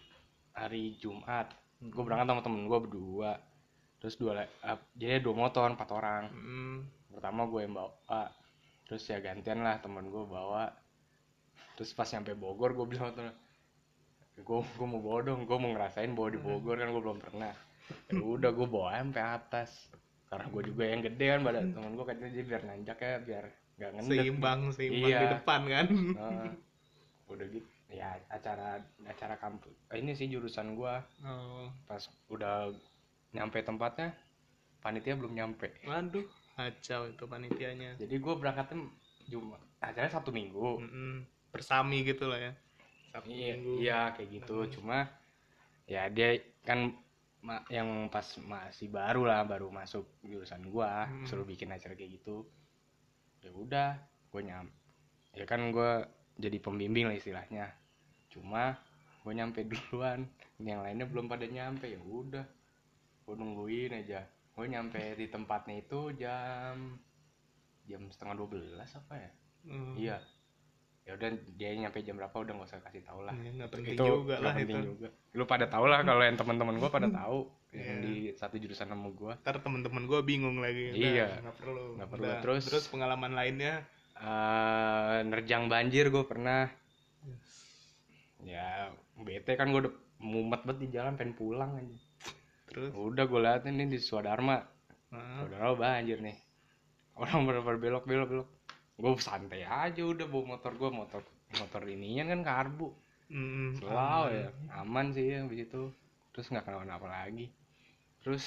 hari 0.57 0.97
Jumat. 0.97 1.53
Gue 1.79 2.01
berangkat 2.01 2.27
sama 2.33 2.41
temen 2.41 2.65
gue 2.65 2.79
berdua. 2.81 3.37
Terus 4.01 4.15
dua 4.17 4.41
eh, 4.41 4.79
jadi 4.97 5.21
dua 5.21 5.35
motor 5.37 5.69
empat 5.69 5.89
orang. 5.93 6.23
Hmm. 6.33 6.79
pertama 7.09 7.43
gue 7.51 7.67
yang 7.67 7.75
bawa 7.75 8.31
terus 8.87 9.03
ya 9.11 9.19
gantian 9.19 9.59
lah 9.59 9.77
temen 9.83 10.07
gue 10.07 10.23
bawa. 10.25 10.71
Terus 11.77 11.91
pas 11.93 12.07
nyampe 12.09 12.31
Bogor 12.33 12.73
gue 12.73 12.85
bilang 12.89 13.11
sama 13.11 13.15
temen 13.15 13.33
gue 14.39 14.59
gue 14.63 14.87
mau 14.87 15.03
bawa 15.03 15.19
dong 15.27 15.43
gue 15.43 15.57
mau 15.59 15.69
ngerasain 15.75 16.15
bawa 16.15 16.31
di 16.31 16.39
Bogor 16.39 16.79
kan 16.79 16.89
gue 16.89 17.01
belum 17.03 17.19
pernah. 17.21 17.53
Ya 18.09 18.23
udah 18.23 18.49
gue 18.55 18.67
bawa 18.71 18.97
sampai 18.97 19.23
atas. 19.23 19.71
Karena 20.31 20.45
gue 20.47 20.61
juga 20.73 20.83
yang 20.87 21.01
gede 21.05 21.25
kan 21.37 21.39
badan 21.43 21.65
temen 21.75 21.91
gue 21.93 22.05
katanya 22.07 22.31
jadi 22.33 22.45
biar 22.47 22.61
nanjak 22.65 22.97
ya 22.97 23.15
biar 23.19 23.45
nggak 23.77 23.91
ngendek. 23.99 24.17
Seimbang 24.23 24.59
seimbang 24.73 25.09
Iya. 25.11 25.19
di 25.19 25.27
depan 25.37 25.61
kan. 25.67 25.85
Nah, 26.17 26.51
udah 27.29 27.45
gitu 27.51 27.78
ya 27.89 28.13
acara 28.29 28.77
acara 29.03 29.35
kampus 29.35 29.73
eh, 29.89 29.97
ini 29.97 30.13
sih 30.13 30.29
jurusan 30.29 30.77
gua 30.77 31.01
oh. 31.25 31.67
pas 31.89 32.05
udah 32.29 32.69
nyampe 33.33 33.61
tempatnya 33.61 34.13
panitia 34.79 35.17
belum 35.17 35.33
nyampe 35.33 35.73
waduh 35.83 36.25
kacau 36.53 37.09
itu 37.09 37.23
panitianya 37.25 37.97
jadi 37.97 38.15
gua 38.21 38.37
berangkatnya 38.37 38.85
Jumat 39.25 39.61
acaranya 39.81 40.13
satu 40.15 40.29
minggu 40.29 40.81
Mm-mm. 40.81 41.25
bersami 41.49 42.05
gitu 42.05 42.29
lah 42.29 42.39
ya 42.39 42.53
Sabtu 43.09 43.33
iya 43.33 43.53
Minggu. 43.57 43.73
iya 43.81 43.99
kayak 44.13 44.29
gitu 44.37 44.57
cuma 44.77 45.09
ya 45.89 46.05
dia 46.13 46.37
kan 46.61 46.93
ma- 47.41 47.65
yang 47.73 48.05
pas 48.13 48.25
masih 48.37 48.93
baru 48.93 49.25
lah 49.25 49.41
baru 49.43 49.73
masuk 49.73 50.05
jurusan 50.21 50.61
gua 50.69 51.09
Hmm. 51.09 51.25
suruh 51.25 51.41
bikin 51.41 51.73
acara 51.73 51.97
kayak 51.97 52.21
gitu 52.21 52.45
ya 53.41 53.49
udah 53.49 53.97
gua 54.29 54.41
nyam 54.45 54.67
ya 55.33 55.45
kan 55.49 55.73
gua 55.73 56.05
jadi 56.39 56.57
pembimbing 56.57 57.05
lah 57.05 57.13
istilahnya. 57.13 57.75
Cuma 58.31 58.79
gue 59.21 59.33
nyampe 59.35 59.67
duluan. 59.69 60.23
Yang 60.57 60.79
lainnya 60.81 61.05
belum 61.05 61.25
pada 61.27 61.45
nyampe. 61.45 61.85
Ya 61.85 61.99
udah 61.99 62.45
gue 63.21 63.35
nungguin 63.35 63.91
aja. 63.93 64.23
Gue 64.55 64.65
nyampe 64.65 64.99
di 65.13 65.27
tempatnya 65.27 65.75
itu 65.77 66.15
jam 66.15 66.95
jam 67.83 68.01
setengah 68.07 68.35
dua 68.35 68.47
belas 68.49 68.89
apa 68.93 69.13
ya? 69.13 69.31
Hmm. 69.65 69.93
iya. 69.93 70.17
Ya 71.03 71.17
udah 71.17 71.29
dia 71.57 71.73
nyampe 71.73 71.99
jam 71.99 72.15
berapa 72.15 72.33
udah 72.33 72.53
nggak 72.53 72.69
usah 72.69 72.81
kasih 72.81 73.01
tahu 73.01 73.23
lah. 73.23 73.33
Ya, 73.35 73.49
nggak 73.51 73.71
penting 73.71 73.93
itu 73.93 74.03
juga 74.05 74.35
nggak 74.35 74.41
lah 74.41 74.53
penting 74.55 74.77
itu. 74.77 74.87
juga. 74.87 75.07
Lu 75.33 75.43
pada 75.43 75.65
tahu 75.65 75.85
lah 75.85 75.99
kalau 76.01 76.21
yang 76.21 76.37
teman-teman 76.37 76.75
gue 76.77 76.89
pada 76.89 77.09
tahu 77.21 77.39
Iya. 77.69 77.85
yang 77.85 77.97
di 78.01 78.15
satu 78.33 78.57
jurusan 78.57 78.89
sama 78.89 79.13
gue 79.13 79.29
ntar 79.41 79.61
temen-temen 79.61 80.03
gue 80.05 80.19
bingung 80.21 80.57
lagi. 80.57 80.89
Iya. 80.91 81.37
nggak 81.39 81.55
perlu. 81.55 81.85
Nggak 81.97 82.09
perlu. 82.09 82.25
Udah. 82.25 82.41
Terus- 82.41 82.65
terus 82.65 82.85
pengalaman 82.89 83.33
lainnya 83.33 83.85
eh 84.19 85.17
nerjang 85.23 85.71
banjir 85.71 86.11
gue 86.11 86.23
pernah. 86.27 86.67
Ya 88.43 88.91
bete 89.15 89.55
kan 89.55 89.71
gue 89.71 89.87
udah 89.87 89.95
mumet 90.19 90.63
banget 90.67 90.79
di 90.83 90.87
jalan 90.91 91.15
pengen 91.15 91.35
pulang 91.35 91.79
aja. 91.79 91.97
Terus? 92.67 92.91
Udah 92.91 93.23
gue 93.23 93.39
liatin 93.39 93.79
nih 93.79 93.87
di 93.87 93.99
Swadharma. 93.99 94.59
Nah, 95.15 95.47
Swadharma 95.47 95.73
banjir 95.79 96.19
nih? 96.19 96.35
Orang 97.15 97.47
bener 97.47 97.63
belok 97.63 98.03
belok 98.03 98.29
belok. 98.29 98.49
Gue 98.99 99.15
santai 99.23 99.63
aja 99.63 100.03
udah 100.03 100.27
bawa 100.27 100.55
motor 100.55 100.75
gue 100.75 100.89
motor 100.91 101.21
motor 101.55 101.81
inian 101.87 102.27
kan 102.27 102.43
karbu. 102.43 102.91
Mm, 103.31 103.79
selalu 103.79 104.27
ya. 104.35 104.49
Aman 104.83 105.15
sih 105.15 105.31
ya 105.31 105.47
habis 105.47 105.63
itu. 105.63 105.95
Terus 106.35 106.51
nggak 106.51 106.67
kenapa-napa 106.67 107.07
lagi. 107.07 107.47
Terus 108.19 108.43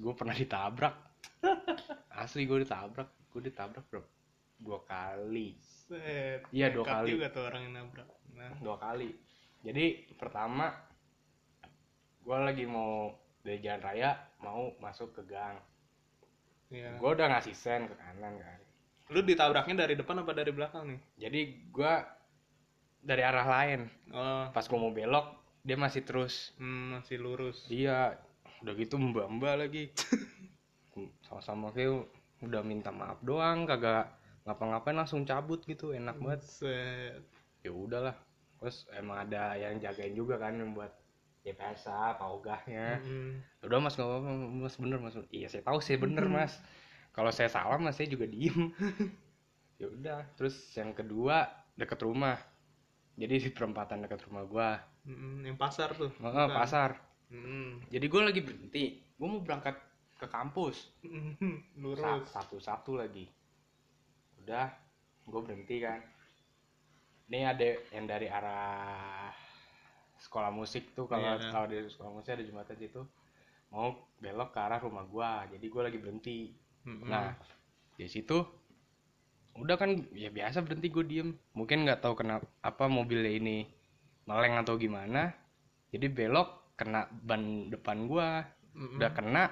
gue 0.00 0.12
pernah 0.16 0.32
ditabrak. 0.32 0.96
Asli 2.22 2.48
gue 2.48 2.64
ditabrak. 2.64 3.08
Gue 3.28 3.44
ditabrak 3.44 3.84
bro 3.92 4.04
dua 4.62 4.80
kali. 4.86 5.58
Set. 5.60 6.46
Iya, 6.54 6.70
dua 6.70 6.86
kali. 6.86 7.18
juga 7.18 7.26
tuh 7.34 7.44
orang 7.50 7.68
yang 7.68 7.74
nabrak. 7.82 8.08
Nah. 8.32 8.54
Dua 8.62 8.78
kali. 8.78 9.10
Jadi 9.62 10.14
pertama 10.14 10.70
gue 12.22 12.38
lagi 12.38 12.64
mau 12.66 13.10
dari 13.42 13.58
jalan 13.58 13.82
raya 13.82 14.14
mau 14.38 14.70
masuk 14.78 15.18
ke 15.18 15.22
gang. 15.26 15.58
Ya. 16.72 16.96
gue 16.96 17.04
udah 17.04 17.28
ngasih 17.36 17.52
sen 17.52 17.84
ke 17.84 17.94
kanan 18.00 18.40
kan. 18.40 18.60
Lu 19.12 19.20
ditabraknya 19.20 19.84
dari 19.84 19.92
depan 19.92 20.24
apa 20.24 20.32
dari 20.32 20.56
belakang 20.56 20.88
nih? 20.88 21.00
Jadi 21.28 21.40
gue 21.68 21.92
dari 23.04 23.22
arah 23.26 23.44
lain. 23.44 23.80
Oh. 24.08 24.48
Pas 24.54 24.64
gue 24.64 24.78
mau 24.78 24.88
belok 24.88 25.42
dia 25.62 25.76
masih 25.76 26.02
terus. 26.02 26.56
Hmm, 26.56 26.98
masih 26.98 27.20
lurus. 27.20 27.68
Dia 27.68 28.16
udah 28.64 28.72
gitu 28.78 28.96
mbak 28.96 29.26
mbak 29.36 29.54
lagi. 29.66 29.84
Sama-sama 31.28 31.70
kayak 31.76 32.08
udah 32.42 32.62
minta 32.66 32.90
maaf 32.90 33.22
doang 33.22 33.68
kagak 33.70 34.10
ngapa-ngapain 34.42 34.98
langsung 34.98 35.22
cabut 35.22 35.62
gitu 35.64 35.94
enak 35.94 36.18
banget. 36.18 36.42
Set. 36.42 37.22
ya 37.62 37.70
udahlah. 37.70 38.16
Terus 38.58 38.86
emang 38.94 39.26
ada 39.26 39.54
yang 39.54 39.78
jagain 39.78 40.14
juga 40.14 40.38
kan 40.38 40.58
yang 40.58 40.74
buat 40.74 40.90
ya 41.42 41.54
biasa 41.58 42.22
paugahnya 42.22 43.02
Mm, 43.02 43.42
udah 43.66 43.78
mas 43.82 43.98
nggak 43.98 44.06
apa-apa 44.06 44.30
mas 44.62 44.74
bener 44.78 44.98
mas. 45.02 45.14
Iya 45.34 45.46
saya 45.50 45.62
tahu 45.66 45.78
saya 45.82 45.98
bener 45.98 46.26
mas. 46.26 46.58
Kalau 47.14 47.30
saya 47.34 47.50
salah 47.50 47.78
mas 47.78 47.98
saya 47.98 48.10
juga 48.10 48.26
diem. 48.26 48.70
Ya 49.80 49.90
udah. 49.90 50.22
Terus 50.38 50.54
yang 50.78 50.94
kedua 50.94 51.50
deket 51.74 51.98
rumah. 52.06 52.38
Jadi 53.18 53.34
di 53.42 53.50
perempatan 53.50 54.06
deket 54.06 54.22
rumah 54.30 54.46
gua. 54.46 54.70
Mm, 55.02 55.42
yang 55.42 55.58
pasar 55.58 55.90
tuh? 55.98 56.14
Oh, 56.22 56.30
bukan? 56.30 56.54
pasar. 56.54 56.90
Mm, 57.34 57.90
jadi 57.90 58.06
gua 58.06 58.30
lagi 58.30 58.46
berhenti. 58.46 59.02
Gua 59.18 59.26
mau 59.26 59.42
berangkat 59.42 59.74
ke 60.22 60.26
kampus. 60.30 60.86
Mm, 61.02 61.82
lurus 61.82 62.30
satu 62.38 62.62
satu 62.62 62.94
lagi 62.94 63.26
udah 64.42 64.66
gue 65.22 65.40
berhenti 65.40 65.76
kan. 65.78 66.00
Ini 67.30 67.48
ada 67.48 67.64
yang 67.94 68.04
dari 68.04 68.26
arah 68.28 69.30
sekolah 70.18 70.50
musik 70.50 70.94
tuh 70.94 71.06
kalau 71.06 71.38
Iya. 71.38 71.50
tahu 71.50 71.64
dari 71.66 71.88
sekolah 71.88 72.10
musik 72.12 72.30
ada 72.34 72.44
jembatan 72.46 72.78
situ 72.78 73.02
mau 73.72 73.90
belok 74.20 74.52
ke 74.54 74.60
arah 74.60 74.78
rumah 74.78 75.02
gua 75.08 75.48
jadi 75.48 75.64
gue 75.64 75.82
lagi 75.82 75.98
berhenti. 75.98 76.38
Mm, 76.84 77.08
nah 77.08 77.32
di 77.96 78.06
situ 78.06 78.44
udah 79.56 79.76
kan 79.76 79.96
ya 80.12 80.28
biasa 80.28 80.60
berhenti 80.60 80.88
gue 80.92 81.04
diem. 81.06 81.28
Mungkin 81.56 81.88
nggak 81.88 82.02
tahu 82.04 82.18
kenapa 82.20 82.44
apa 82.60 82.84
mobilnya 82.86 83.32
ini 83.32 83.64
meleng 84.28 84.60
atau 84.60 84.76
gimana. 84.76 85.32
Jadi 85.88 86.06
belok 86.12 86.76
kena 86.76 87.08
ban 87.24 87.70
depan 87.72 88.04
gua. 88.06 88.44
Mm, 88.76 89.00
udah 89.00 89.10
kena 89.12 89.42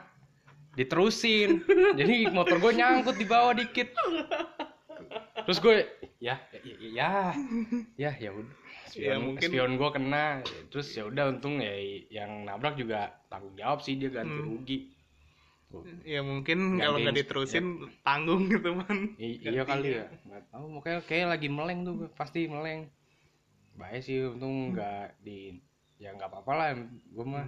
diterusin. 0.77 1.65
Jadi 1.99 2.29
motor 2.31 2.61
gue 2.61 2.73
nyangkut 2.77 3.17
di 3.17 3.27
bawah 3.27 3.57
dikit 3.57 3.91
terus 5.51 5.59
gue 5.59 5.75
ya 6.23 6.39
ya 6.55 6.61
ya 6.95 7.11
ya. 7.99 8.11
Ya 8.15 8.31
udah. 8.31 8.55
Ya, 8.91 9.15
spion, 9.15 9.19
mungkin- 9.23 9.51
spion 9.51 9.73
gue 9.75 9.91
kena. 9.91 10.27
Terus 10.71 10.87
ya 10.95 11.03
udah 11.05 11.25
untung 11.29 11.59
ya 11.59 11.75
yang 12.07 12.43
nabrak 12.43 12.75
juga 12.75 13.19
tanggung 13.27 13.55
jawab 13.55 13.83
sih 13.83 13.95
dia 13.95 14.11
ganti 14.11 14.31
Hmm. 14.33 14.47
rugi. 14.47 14.79
Ya 16.03 16.23
mungkin 16.23 16.79
kalau 16.79 16.99
nggak 16.99 17.15
diterusin 17.17 17.67
tanggung 18.03 18.47
gitu 18.47 18.75
man. 18.75 19.15
I- 19.17 19.39
iya 19.41 19.63
kali 19.63 19.99
ya. 19.99 20.07
Nggak 20.25 20.43
tahu 20.51 20.65
makanya 20.71 21.01
kayak 21.03 21.27
lagi 21.29 21.47
meleng 21.47 21.83
tuh 21.83 21.95
pasti 22.15 22.47
meleng. 22.47 22.91
Baik 23.75 24.03
sih 24.03 24.23
untung 24.23 24.71
nggak 24.71 25.19
di 25.23 25.59
ya 25.99 26.11
nggak 26.11 26.27
apa-apa 26.27 26.53
lah 26.55 26.69
gue 26.89 27.27
mah. 27.27 27.47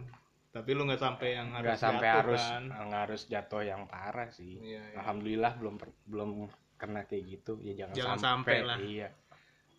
Tapi 0.52 0.70
lu 0.70 0.86
nggak 0.86 1.00
sampai 1.00 1.28
yang 1.34 1.50
nggak 1.50 1.64
harus 1.64 1.80
sampai 1.80 2.06
jatuh, 2.06 2.18
harus 2.22 2.44
kan? 2.44 2.62
nggak 2.86 3.02
harus 3.08 3.22
jatuh 3.26 3.62
yang 3.64 3.82
parah 3.88 4.28
sih. 4.30 4.60
Iya, 4.60 4.78
iya. 4.84 4.96
alhamdulillah 5.02 5.52
belum 5.58 5.74
belum 6.06 6.30
kena 6.82 7.06
kayak 7.06 7.22
gitu 7.30 7.62
ya 7.62 7.72
jangan, 7.78 7.94
Jangan 7.94 8.18
sampai, 8.18 8.54
sampai 8.58 8.66
lah. 8.66 8.78
iya. 8.82 9.08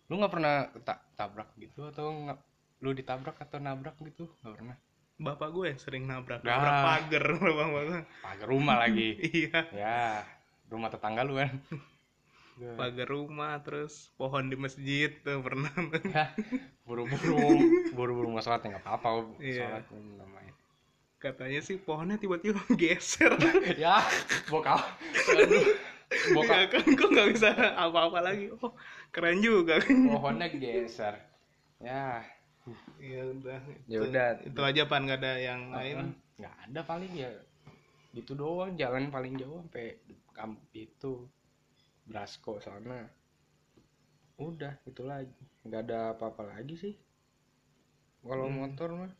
Lu 0.08 0.16
nggak 0.16 0.32
pernah 0.32 0.54
ta- 0.80 1.04
tabrak 1.12 1.52
gitu 1.56 1.84
atau 1.84 2.08
nggak 2.08 2.38
lu 2.80 2.90
ditabrak 2.92 3.36
atau 3.38 3.58
nabrak 3.58 3.96
gitu? 4.00 4.24
Nggak 4.40 4.54
pernah. 4.56 4.76
Bapak 5.14 5.48
gue 5.52 5.64
yang 5.70 5.78
sering 5.78 6.04
nabrak 6.04 6.40
Dah. 6.40 6.50
nabrak 6.50 6.74
pagar 6.82 7.24
bang 7.56 7.70
bang 7.70 8.04
pagar 8.18 8.46
rumah 8.48 8.76
lagi. 8.80 9.08
Iya. 9.44 9.60
Ya 9.70 10.00
rumah 10.66 10.88
tetangga 10.88 11.22
lu 11.22 11.36
kan. 11.36 11.52
Pagar 12.54 13.10
rumah 13.10 13.58
terus 13.60 14.14
pohon 14.14 14.46
di 14.46 14.54
masjid 14.54 15.10
tuh 15.20 15.42
pernah. 15.42 15.74
Buru-buru 16.82 17.58
buru-buru 17.90 18.30
mau 18.30 18.38
sholat 18.38 18.62
ya 18.62 18.78
nggak 18.78 18.84
apa-apa 18.86 19.08
Iya. 19.38 19.58
sholat 19.66 19.84
namanya 19.92 20.52
katanya 21.18 21.58
sih 21.58 21.80
pohonnya 21.80 22.14
tiba-tiba 22.14 22.60
geser. 22.76 23.32
Ya 23.74 24.04
bokal 24.46 24.76
bokal 26.32 26.64
Nggak 26.64 26.70
kan 26.70 26.84
kok 26.94 27.08
nggak 27.10 27.28
bisa 27.32 27.50
apa-apa 27.76 28.18
lagi. 28.20 28.46
Oh 28.60 28.72
keren 29.10 29.38
juga. 29.38 29.78
Pohonnya 29.82 30.48
geser. 30.48 31.14
Ya. 31.78 32.22
Ya 32.98 33.22
udah. 33.28 33.60
Ya 33.84 33.98
Itu- 34.00 34.08
udah. 34.08 34.26
itu 34.40 34.60
aja 34.60 34.82
pan. 34.86 35.04
Nggak 35.04 35.20
ada 35.20 35.32
yang 35.36 35.60
lain? 35.70 35.96
Nggak 36.36 36.54
ada 36.68 36.80
paling 36.82 37.12
ya. 37.12 37.30
Gitu 38.12 38.32
doang. 38.32 38.72
Jalan 38.74 39.10
paling 39.10 39.36
jauh 39.36 39.60
sampai 39.60 39.98
kamp 40.32 40.58
itu. 40.72 41.28
Brasko 42.04 42.60
sana. 42.60 43.08
Udah 44.36 44.76
itu 44.84 45.02
lagi. 45.02 45.32
Nggak 45.64 45.80
ada 45.88 45.98
apa-apa 46.12 46.48
lagi 46.52 46.74
sih. 46.74 46.94
Kalau 48.24 48.48
Hmm. 48.48 48.56
motor 48.64 48.88
mah. 48.96 49.12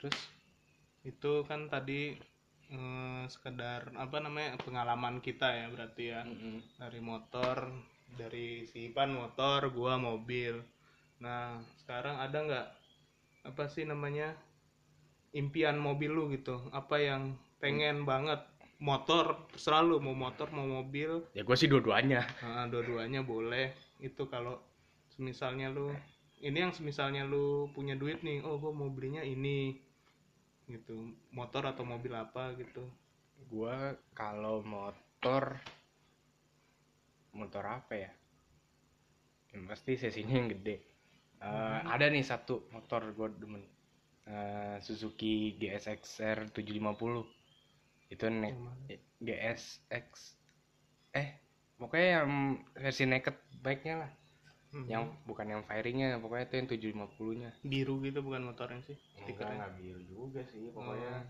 Terus? 0.00 0.16
Itu 1.02 1.44
kan 1.44 1.68
tadi 1.68 2.16
eh, 2.72 3.24
sekedar 3.28 3.92
apa 3.94 4.16
namanya 4.18 4.56
pengalaman 4.64 5.20
kita 5.20 5.52
ya 5.52 5.66
berarti 5.68 6.04
ya. 6.10 6.24
Mm-mm. 6.24 6.64
dari 6.80 7.00
motor 7.04 7.56
dari 8.16 8.64
si 8.68 8.88
Ipan 8.92 9.12
motor 9.12 9.68
gua 9.72 10.00
mobil. 10.00 10.60
Nah 11.20 11.60
sekarang 11.84 12.18
ada 12.18 12.38
nggak 12.42 12.68
apa 13.42 13.64
sih 13.68 13.84
namanya 13.84 14.32
impian 15.32 15.76
mobil 15.80 16.12
lu 16.12 16.24
gitu? 16.32 16.60
Apa 16.72 17.00
yang 17.00 17.36
pengen 17.58 18.04
banget? 18.04 18.40
Motor 18.82 19.46
terserah 19.54 19.86
lu 19.86 20.02
mau 20.02 20.14
motor 20.14 20.50
mau 20.50 20.66
mobil. 20.66 21.22
Ya 21.38 21.46
gue 21.46 21.54
sih 21.54 21.70
dua-duanya. 21.70 22.26
Nah, 22.42 22.66
dua-duanya 22.66 23.22
boleh. 23.22 23.70
Itu 24.02 24.26
kalau 24.26 24.58
misalnya 25.22 25.70
lu 25.70 25.94
ini 26.42 26.58
yang 26.66 26.74
misalnya 26.82 27.22
lu 27.22 27.70
punya 27.70 27.94
duit 27.94 28.26
nih. 28.26 28.42
Oh 28.42 28.58
gua 28.58 28.74
mau 28.74 28.90
belinya 28.90 29.22
ini 29.22 29.78
gitu 30.72 31.12
motor 31.30 31.68
atau 31.68 31.84
mobil 31.84 32.12
apa 32.16 32.56
gitu? 32.56 32.82
Gua 33.52 33.92
kalau 34.16 34.64
motor 34.64 35.60
motor 37.36 37.64
apa 37.68 37.94
ya? 37.94 38.10
Yang 39.52 39.64
pasti 39.68 39.92
sesinya 40.00 40.34
yang 40.40 40.48
gede. 40.48 40.76
Eh, 41.42 41.80
ada 41.84 42.08
nih 42.08 42.24
satu 42.24 42.72
motor 42.72 43.12
gua 43.12 43.28
demen. 43.28 43.62
Eh, 44.24 44.76
Suzuki 44.80 45.58
GSXR 45.60 46.48
750 46.54 47.42
itu 48.12 48.24
ne 48.28 48.48
Yang 48.52 48.60
mana? 48.60 48.84
GSX 49.24 50.08
eh 51.16 51.28
pokoknya 51.80 52.08
yang 52.20 52.30
versi 52.76 53.04
naked 53.08 53.36
bike-nya 53.64 53.94
lah 54.04 54.12
Hmm. 54.72 54.88
yang 54.88 55.04
bukan 55.28 55.46
yang 55.52 55.62
firingnya 55.68 56.16
pokoknya 56.16 56.44
itu 56.48 56.54
yang 56.56 56.68
750 56.72 57.40
nya 57.44 57.50
biru 57.60 58.00
gitu 58.00 58.24
bukan 58.24 58.42
motornya 58.48 58.80
sih 58.88 58.96
enggak 58.96 59.20
stikernya 59.28 59.56
nggak 59.60 59.74
biru 59.76 60.00
juga 60.08 60.40
sih 60.48 60.64
pokoknya 60.72 61.12
Oh. 61.12 61.24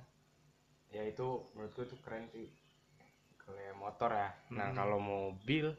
ya 0.94 1.02
itu 1.11 1.26
menurutku 1.58 1.82
tuh 1.90 1.99
keren 2.06 2.30
sih 2.30 2.46
kalau 3.42 3.58
yang 3.58 3.78
motor 3.82 4.11
ya 4.14 4.30
nah 4.54 4.70
Hmm. 4.70 4.78
kalau 4.78 4.99
mobil 5.02 5.75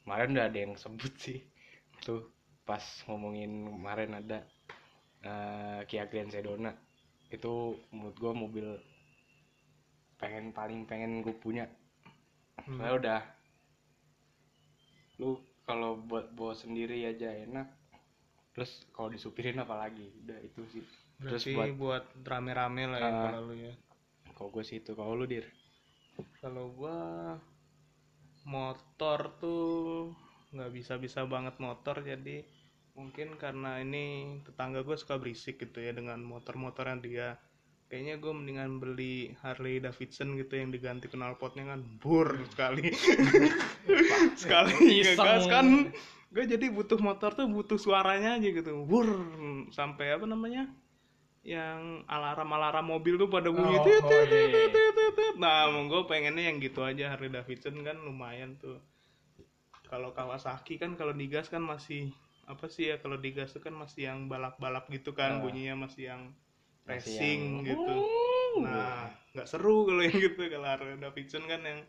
kemarin 0.00 0.32
udah 0.32 0.46
ada 0.48 0.58
yang 0.58 0.74
sebut 0.80 1.12
sih 1.20 1.38
tuh 2.00 2.24
pas 2.64 2.80
ngomongin 3.04 3.68
kemarin 3.68 4.16
ada 4.16 4.38
eh, 5.20 5.80
Kia 5.84 6.08
Grand 6.08 6.32
Sedona 6.32 6.72
itu 7.28 7.52
menurut 7.92 8.16
gua 8.16 8.32
mobil 8.32 8.64
pengen 10.16 10.50
paling 10.50 10.88
pengen 10.88 11.20
gue 11.20 11.36
punya 11.36 11.68
Hmm. 12.58 12.74
soalnya 12.74 12.96
udah 12.98 13.20
lu 15.18 15.38
kalau 15.68 16.00
buat 16.00 16.32
bawa 16.32 16.56
sendiri 16.56 17.04
aja 17.04 17.28
enak. 17.28 17.68
Terus 18.56 18.88
kalau 18.96 19.12
disupirin 19.12 19.60
apalagi? 19.60 20.08
Udah 20.24 20.40
itu 20.40 20.64
sih. 20.72 20.84
Terus 21.20 21.44
berarti 21.44 21.52
buat 21.52 21.70
buat 21.76 22.04
rame-rame 22.24 22.88
lah 22.88 22.98
ya 22.98 23.10
Ah. 23.12 23.22
kalau 23.28 23.40
lu 23.52 23.54
ya. 23.60 23.74
kalau 24.32 24.48
gue 24.54 24.64
sih 24.64 24.80
itu. 24.80 24.96
Kalau 24.96 25.12
lu 25.12 25.28
dir? 25.28 25.44
Kalau 26.40 26.72
gua 26.72 26.98
motor 28.48 29.36
tuh 29.36 30.14
nggak 30.56 30.70
bisa 30.72 30.96
bisa 30.96 31.28
banget 31.28 31.60
motor. 31.60 32.00
Jadi 32.00 32.40
mungkin 32.96 33.36
karena 33.36 33.78
ini 33.84 34.38
tetangga 34.42 34.82
gue 34.82 34.96
suka 34.98 35.20
berisik 35.20 35.60
gitu 35.60 35.78
ya 35.78 35.92
dengan 35.94 36.18
motor-motor 36.24 36.88
yang 36.88 36.98
dia 37.04 37.28
kayaknya 37.88 38.20
gue 38.20 38.32
mendingan 38.32 38.76
beli 38.76 39.32
Harley 39.40 39.80
Davidson 39.80 40.36
gitu 40.36 40.60
yang 40.60 40.68
diganti 40.68 41.08
knalpotnya 41.08 41.64
kan. 41.64 41.80
Bur 41.98 42.36
sekali. 42.52 42.92
Sekali 44.40 45.02
ngegas 45.02 45.48
kan. 45.48 45.88
Gue 46.28 46.44
jadi 46.44 46.68
butuh 46.68 47.00
motor 47.00 47.32
tuh 47.32 47.48
butuh 47.48 47.80
suaranya 47.80 48.36
aja 48.36 48.48
gitu. 48.52 48.84
Bur 48.84 49.08
sampai 49.72 50.12
apa 50.12 50.28
namanya? 50.28 50.68
Yang 51.40 52.04
alarm 52.12 52.50
alarm 52.52 52.86
mobil 52.92 53.16
tuh 53.16 53.32
pada 53.32 53.48
bunyi 53.48 53.80
Oh, 53.80 53.84
tit, 53.88 54.04
tit, 54.04 54.24
tit, 54.28 54.52
iya. 54.52 54.68
tit, 54.68 54.68
tit, 54.68 54.90
tit, 54.92 55.12
tit. 55.16 55.34
nah 55.40 55.64
gue 55.72 56.02
pengennya 56.04 56.52
yang 56.52 56.60
gitu 56.60 56.84
aja 56.84 57.16
Harley 57.16 57.32
Davidson 57.32 57.80
kan 57.80 57.96
lumayan 58.04 58.60
tuh. 58.60 58.76
Kalau 59.88 60.12
Kawasaki 60.12 60.76
kan 60.76 60.92
kalau 61.00 61.16
digas 61.16 61.48
kan 61.48 61.64
masih 61.64 62.12
apa 62.44 62.68
sih 62.68 62.92
ya 62.92 63.00
kalau 63.00 63.16
digas 63.16 63.52
tuh 63.56 63.64
kan 63.64 63.72
masih 63.72 64.08
yang 64.12 64.28
balap-balap 64.28 64.88
gitu 64.92 65.16
kan 65.16 65.40
Ah. 65.40 65.40
bunyinya 65.40 65.88
masih 65.88 66.12
yang 66.12 66.22
racing 66.88 67.40
yang, 67.62 67.68
gitu. 67.68 67.96
Nah 68.64 69.12
nggak 69.36 69.48
seru 69.48 69.86
kalau 69.86 70.02
yang 70.02 70.16
gitu 70.18 70.40
kalau 70.50 70.66
Harley 70.66 70.96
Davidson 70.98 71.44
kan 71.46 71.60
yang 71.62 71.80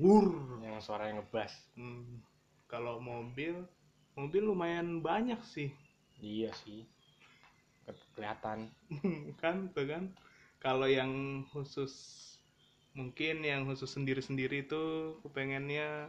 wur 0.00 0.58
yang 0.64 0.80
suaranya 0.80 1.20
ngebas. 1.20 1.52
Hmm, 1.76 2.24
kalau 2.66 2.98
mobil 2.98 3.62
mobil 4.16 4.42
lumayan 4.42 5.04
banyak 5.04 5.38
sih. 5.44 5.70
Iya 6.18 6.50
sih. 6.64 6.88
Ke- 7.84 8.08
kelihatan. 8.16 8.72
Kan 9.42 9.68
tuh 9.76 9.84
kan. 9.84 10.04
Kalau 10.62 10.88
yang 10.88 11.44
khusus 11.52 11.92
mungkin 12.96 13.44
yang 13.44 13.68
khusus 13.68 13.90
sendiri-sendiri 13.92 14.64
itu 14.64 15.12
aku 15.20 15.28
pengennya 15.28 16.08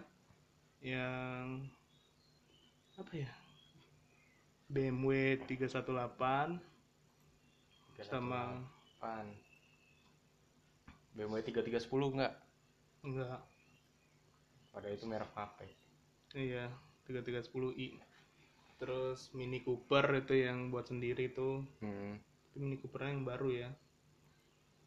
yang 0.80 1.66
apa 2.96 3.12
ya? 3.12 3.32
BMW 4.72 5.42
318 5.46 6.58
sama 8.04 8.60
Pan 9.00 9.28
BMW 11.16 11.40
3310 11.48 12.16
enggak 12.20 12.34
enggak 13.06 13.40
pada 14.76 14.88
itu 14.92 15.08
merek 15.08 15.32
apa 15.40 15.64
ya? 15.64 15.76
iya 16.36 16.66
3310i 17.08 17.96
terus 18.76 19.32
Mini 19.32 19.64
Cooper 19.64 20.04
itu 20.20 20.36
yang 20.36 20.68
buat 20.68 20.92
sendiri 20.92 21.32
itu 21.32 21.64
hmm. 21.80 22.20
itu 22.52 22.56
Mini 22.60 22.76
Coopernya 22.76 23.12
yang 23.16 23.24
baru 23.24 23.50
ya. 23.52 23.70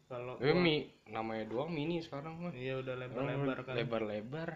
Kalau 0.05 0.37
Eh, 0.41 0.53
gua- 0.53 0.61
mi 0.61 0.75
namanya 1.05 1.45
doang 1.45 1.69
mini 1.69 2.01
sekarang 2.01 2.37
mah. 2.37 2.53
Iya 2.53 2.81
udah 2.81 2.93
lebar-lebar 2.97 3.57
kan. 3.61 3.73
lebar-lebar. 3.77 4.49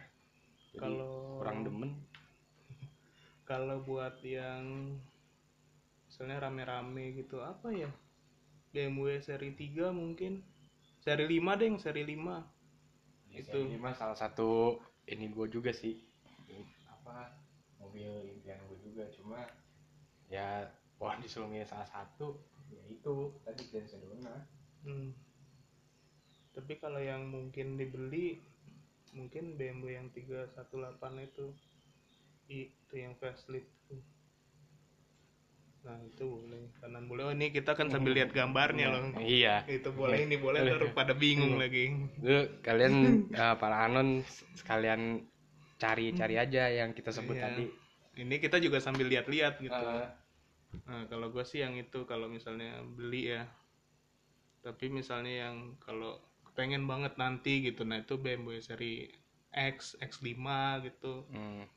Kalau 0.78 1.42
kurang 1.42 1.62
demen. 1.66 1.92
Kalau 3.50 3.82
buat 3.82 4.18
yang 4.26 4.98
misalnya 6.06 6.46
rame-rame 6.46 7.18
gitu 7.18 7.42
apa 7.42 7.74
ya 7.74 7.90
BMW 8.74 9.22
seri 9.22 9.54
3 9.54 9.94
mungkin 9.94 10.42
seri 11.00 11.30
5 11.30 11.60
deh 11.62 11.68
yang 11.70 11.80
seri 11.80 12.04
5 12.04 12.18
itu 13.34 13.50
Itu. 13.50 13.58
ini 13.66 13.78
mah 13.78 13.94
salah 13.94 14.18
satu 14.18 14.82
ini 15.06 15.30
gue 15.30 15.46
juga 15.50 15.70
sih 15.70 16.02
apa 16.90 17.38
mobil 17.78 18.10
impian 18.34 18.58
gue 18.70 18.80
juga 18.82 19.06
cuma 19.14 19.46
ya 20.30 20.66
wah 20.98 21.14
disuruh 21.22 21.46
milih 21.50 21.70
salah 21.70 21.86
satu 21.86 22.42
ya 22.74 22.82
itu 22.90 23.14
tadi 23.46 23.64
Grand 23.70 23.90
Sedona 23.90 24.36
Hmm. 24.84 25.16
tapi 26.52 26.76
kalau 26.76 27.00
yang 27.00 27.32
mungkin 27.32 27.80
dibeli 27.80 28.44
mungkin 29.16 29.56
BMW 29.56 29.96
yang 29.96 30.12
318 30.12 30.60
itu 31.24 31.56
itu 32.52 32.94
yang 33.00 33.16
facelift 33.16 33.72
tuh. 33.88 34.04
Nah 35.84 36.00
itu 36.00 36.24
boleh. 36.24 36.64
Kanan 36.80 37.04
boleh 37.12 37.24
oh 37.28 37.32
ini 37.36 37.52
kita 37.52 37.76
kan 37.76 37.92
sambil 37.92 38.16
lihat 38.16 38.32
gambarnya 38.32 38.88
loh. 38.88 39.04
Iya. 39.20 39.68
Itu 39.68 39.92
boleh 39.92 40.24
ini 40.24 40.40
boleh 40.40 40.64
terus 40.64 40.96
pada 40.96 41.12
bingung 41.12 41.60
lagi. 41.60 41.92
Lu 42.24 42.48
kalian 42.64 42.94
eh, 43.36 43.56
para 43.60 43.84
anon 43.84 44.24
sekalian 44.56 45.28
cari-cari 45.76 46.40
aja 46.40 46.72
yang 46.72 46.96
kita 46.96 47.12
sebut 47.12 47.36
Iya. 47.36 47.44
tadi. 47.52 47.66
Ini 48.14 48.36
kita 48.40 48.64
juga 48.64 48.80
sambil 48.80 49.12
lihat-lihat 49.12 49.60
gitu. 49.60 49.76
Eh, 49.76 50.24
Nah, 50.90 51.06
kalau 51.06 51.30
gue 51.30 51.46
sih 51.46 51.62
yang 51.62 51.78
itu 51.78 52.02
kalau 52.10 52.26
misalnya 52.26 52.82
beli 52.82 53.30
ya. 53.30 53.46
Tapi 54.66 54.90
misalnya 54.90 55.50
yang 55.50 55.78
kalau 55.78 56.18
pengen 56.58 56.90
banget 56.90 57.14
nanti 57.20 57.62
gitu, 57.62 57.86
nah 57.86 58.02
itu 58.02 58.18
BMW 58.18 58.58
seri 58.58 59.06
X, 59.54 59.94
X5 60.02 60.34
gitu. 60.90 61.30
Hmm. 61.30 61.70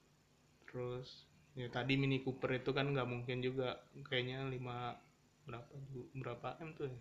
Terus 0.65 1.26
ya 1.61 1.67
tadi 1.77 1.93
Mini 2.03 2.19
Cooper 2.25 2.51
itu 2.61 2.71
kan 2.77 2.87
nggak 2.93 3.09
mungkin 3.13 3.39
juga 3.47 3.69
kayaknya 4.09 4.39
5 4.55 4.77
berapa 5.47 5.71
berapa 6.23 6.49
M 6.67 6.71
tuh 6.79 6.87
ya? 6.93 6.99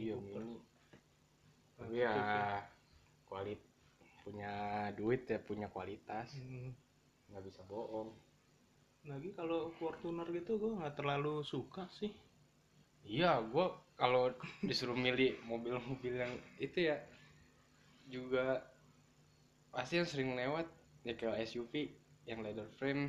iya 0.00 0.14
mini 0.16 0.54
Nah, 1.78 1.88
tapi 1.88 1.98
ya 2.02 2.12
sih. 2.32 2.42
kualit 3.28 3.60
punya 4.24 4.52
duit 4.98 5.22
ya 5.32 5.38
punya 5.48 5.66
kualitas 5.74 6.28
Hmm. 6.34 6.70
nggak 7.30 7.44
bisa 7.48 7.62
bohong 7.70 8.10
Lagi 9.10 9.30
kalau 9.38 9.60
Fortuner 9.78 10.26
gitu 10.36 10.52
gue 10.62 10.72
nggak 10.78 10.94
terlalu 10.98 11.34
suka 11.52 11.82
sih. 11.98 12.12
iya 13.14 13.30
gua 13.52 13.66
kalau 14.00 14.24
disuruh 14.68 14.94
milih 15.06 15.30
mobil-mobil 15.50 16.14
yang 16.22 16.34
itu 16.66 16.78
ya 16.90 16.96
juga 18.08 18.64
pasti 19.74 19.92
yang 20.00 20.08
sering 20.08 20.30
lewat 20.40 20.66
ya 21.06 21.12
kayak 21.18 21.36
SUV 21.48 21.72
yang 22.28 22.40
leather 22.44 22.68
frame 22.78 23.02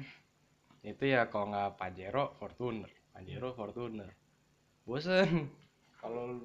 itu 0.83 1.03
ya 1.11 1.27
kalau 1.27 1.51
nggak 1.51 1.75
Pajero 1.75 2.35
Fortuner. 2.39 2.87
Pajero 3.11 3.51
Fortuner. 3.51 4.09
Bosen. 4.87 5.51
Kalau 5.99 6.39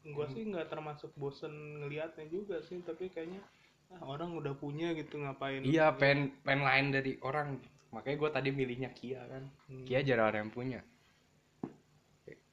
gue 0.00 0.26
sih 0.32 0.48
nggak 0.48 0.72
termasuk 0.72 1.12
bosen 1.20 1.84
ngelihatnya 1.84 2.24
juga 2.32 2.64
sih 2.64 2.80
tapi 2.80 3.12
kayaknya 3.12 3.44
ah, 3.92 4.00
orang 4.08 4.32
udah 4.32 4.56
punya 4.56 4.96
gitu 4.96 5.20
ngapain? 5.20 5.60
Iya 5.60 5.92
pen 5.92 6.32
pen 6.40 6.64
lain 6.64 6.88
dari 6.88 7.20
orang. 7.20 7.60
Makanya 7.92 8.16
gue 8.16 8.30
tadi 8.32 8.48
milihnya 8.54 8.90
Kia 8.96 9.20
kan. 9.28 9.44
Hmm, 9.68 9.84
Kia 9.84 10.00
jarang 10.00 10.32
orang 10.32 10.40
yang 10.48 10.54
punya. 10.56 10.80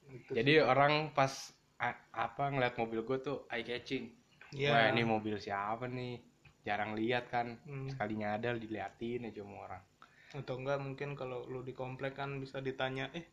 Gitu 0.07 0.31
jadi 0.35 0.63
orang 0.67 1.15
pas 1.15 1.31
a- 1.79 2.03
apa 2.11 2.51
ngeliat 2.51 2.75
mobil 2.75 3.07
gue 3.07 3.17
tuh 3.23 3.47
eye 3.47 3.63
catching. 3.63 4.11
Sih. 4.51 4.67
Iya. 4.67 4.71
wah 4.71 4.83
ini 4.91 5.03
mobil 5.07 5.35
siapa 5.39 5.87
nih? 5.87 6.19
Jarang 6.67 6.99
lihat 6.99 7.31
kan. 7.31 7.55
Hmm. 7.63 7.87
sekalinya 7.87 8.35
ada 8.35 8.59
diliatin 8.59 9.31
aja 9.31 9.39
sama 9.39 9.55
orang 9.71 9.83
atau 10.35 10.59
enggak 10.59 10.83
mungkin 10.83 11.15
kalau 11.15 11.47
lu 11.47 11.63
di 11.63 11.71
komplek 11.71 12.19
kan 12.19 12.35
bisa 12.43 12.59
ditanya 12.59 13.07
eh 13.15 13.23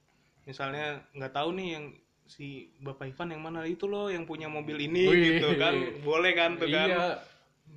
misalnya 0.47 1.03
nggak 1.11 1.35
tahu 1.35 1.57
nih 1.59 1.69
yang 1.75 1.85
si 2.25 2.71
bapak 2.81 3.13
Ivan 3.13 3.35
yang 3.37 3.43
mana 3.45 3.67
itu 3.67 3.85
loh 3.85 4.09
yang 4.09 4.25
punya 4.25 4.47
mobil 4.49 4.79
ini 4.81 5.05
Wih. 5.11 5.21
gitu 5.37 5.59
kan. 5.61 5.75
Boleh 6.01 6.33
kan 6.33 6.57
tuh 6.57 6.71
kan? 6.73 6.89
Iya. 6.89 7.07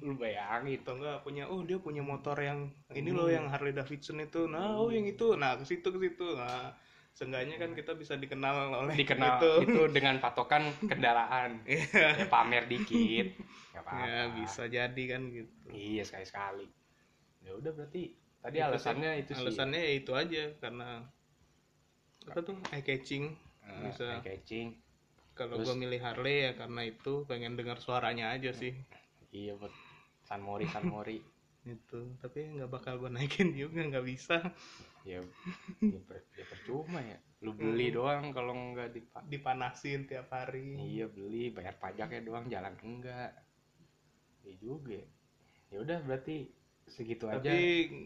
Lu 0.04 0.14
bayangin. 0.16 0.80
Atau 0.86 1.02
enggak 1.02 1.26
punya 1.26 1.44
oh 1.50 1.66
dia 1.68 1.82
punya 1.82 2.00
motor 2.06 2.38
yang 2.40 2.72
ini 2.94 3.12
loh 3.12 3.28
Hmm. 3.28 3.36
yang 3.42 3.46
Harley 3.52 3.74
Davidson 3.76 4.24
itu. 4.24 4.46
Nah 4.48 4.78
oh 4.80 4.88
yang 4.94 5.04
itu. 5.04 5.36
Nah 5.36 5.60
ke 5.60 5.66
situ 5.68 5.88
ke 5.92 6.00
situ. 6.00 6.28
Nah 6.38 6.72
seenggaknya 7.12 7.58
kan 7.58 7.74
kita 7.74 7.98
bisa 7.98 8.14
dikenal 8.16 8.72
oleh 8.86 8.96
dikenal 8.96 9.42
itu. 9.42 9.52
itu 9.68 9.82
dengan 9.92 10.22
patokan 10.22 10.70
kendaraan. 10.86 11.60
Iya. 11.68 12.24
ya 12.24 12.26
pamer 12.30 12.70
dikit. 12.72 13.36
Nggak 13.74 13.84
apa-apa. 13.84 14.06
ya 14.08 14.20
bisa 14.32 14.64
jadi 14.70 15.04
kan 15.12 15.22
gitu. 15.34 15.68
Iya 15.74 16.04
sekali 16.08 16.24
sekali 16.30 16.68
ya 17.48 17.56
udah 17.56 17.72
berarti 17.72 18.12
tadi 18.48 18.60
Itu 18.60 18.72
sih. 18.84 18.96
alasannya 18.96 19.12
itu 19.22 19.34
sih. 19.36 19.44
alasannya 19.44 19.80
ya 19.88 19.92
itu 20.02 20.12
aja 20.22 20.44
karena 20.64 20.88
apa 22.30 22.40
tuh 22.48 22.56
eye 22.76 22.84
catching 22.88 23.26
Eh, 23.68 23.74
bisa. 23.84 24.06
eye 24.12 24.22
catching. 24.28 24.68
Kalau 25.38 25.56
gue 25.66 25.76
milih 25.84 26.00
Harley 26.06 26.38
ya 26.46 26.52
karena 26.62 26.82
itu 26.92 27.14
pengen 27.30 27.54
dengar 27.60 27.78
suaranya 27.86 28.26
aja 28.36 28.52
sih. 28.62 28.74
Iya 29.32 29.54
buat 29.60 29.74
San 30.28 30.42
Mori 30.48 30.66
San 30.74 30.86
Mori. 30.92 31.18
Itu 31.68 32.00
tapi 32.24 32.40
nggak 32.56 32.70
bakal 32.76 32.94
gue 33.02 33.10
naikin 33.12 33.52
juga 33.62 33.80
nggak 33.90 34.06
bisa. 34.08 34.36
Ya, 35.08 35.20
ya, 35.94 36.00
per- 36.08 36.28
ya 36.40 36.46
percuma 36.52 37.00
ya. 37.12 37.18
Lu 37.44 37.52
beli 37.56 37.88
doang 37.96 38.26
kalau 38.36 38.54
nggak 38.56 38.90
dipak 38.96 39.24
dipanasin 39.32 40.00
tiap 40.10 40.28
hari. 40.36 40.76
Iya 40.92 41.06
beli 41.16 41.44
bayar 41.56 41.76
pajaknya 41.84 42.22
doang 42.28 42.46
jalan 42.54 42.76
enggak. 42.88 43.32
Ya 44.46 44.54
juga. 44.58 44.94
Ya 44.98 45.06
Ya 45.72 45.78
udah 45.84 46.00
berarti 46.08 46.38
segitu 46.88 47.28
aja. 47.28 47.38
tapi 47.38 47.58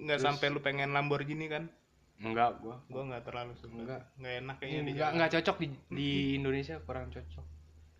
nggak 0.03 0.19
sampai 0.19 0.47
lu 0.49 0.59
pengen 0.59 0.91
Lamborghini 0.91 1.45
kan? 1.45 1.69
Enggak 2.17 2.61
gua. 2.61 2.77
Gue 2.85 3.01
nggak 3.01 3.23
terlalu 3.23 3.53
suka. 3.55 3.73
Enggak. 3.73 4.01
nggak 4.15 4.33
enak 4.39 4.55
kayaknya 4.57 4.77
di 4.77 4.83
enggak 4.83 4.97
jalan. 4.99 5.13
enggak 5.15 5.31
cocok 5.31 5.55
di, 5.57 5.67
di 5.89 6.09
Indonesia 6.35 6.75
kurang 6.79 7.07
cocok. 7.09 7.45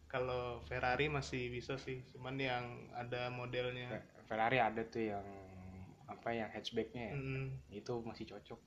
Kalau 0.06 0.60
Ferrari 0.68 1.08
masih 1.08 1.48
bisa 1.48 1.80
sih 1.80 2.04
cuman 2.12 2.36
yang 2.36 2.64
ada 2.92 3.32
modelnya. 3.32 3.88
Fe- 3.88 4.28
Ferrari 4.28 4.60
ada 4.60 4.82
tuh 4.84 5.04
yang 5.08 5.26
apa 6.06 6.30
yang 6.30 6.50
hatchbacknya 6.50 7.04
ya? 7.08 7.16
Mm, 7.16 7.46
itu 7.72 7.94
masih 8.04 8.26
cocok. 8.28 8.60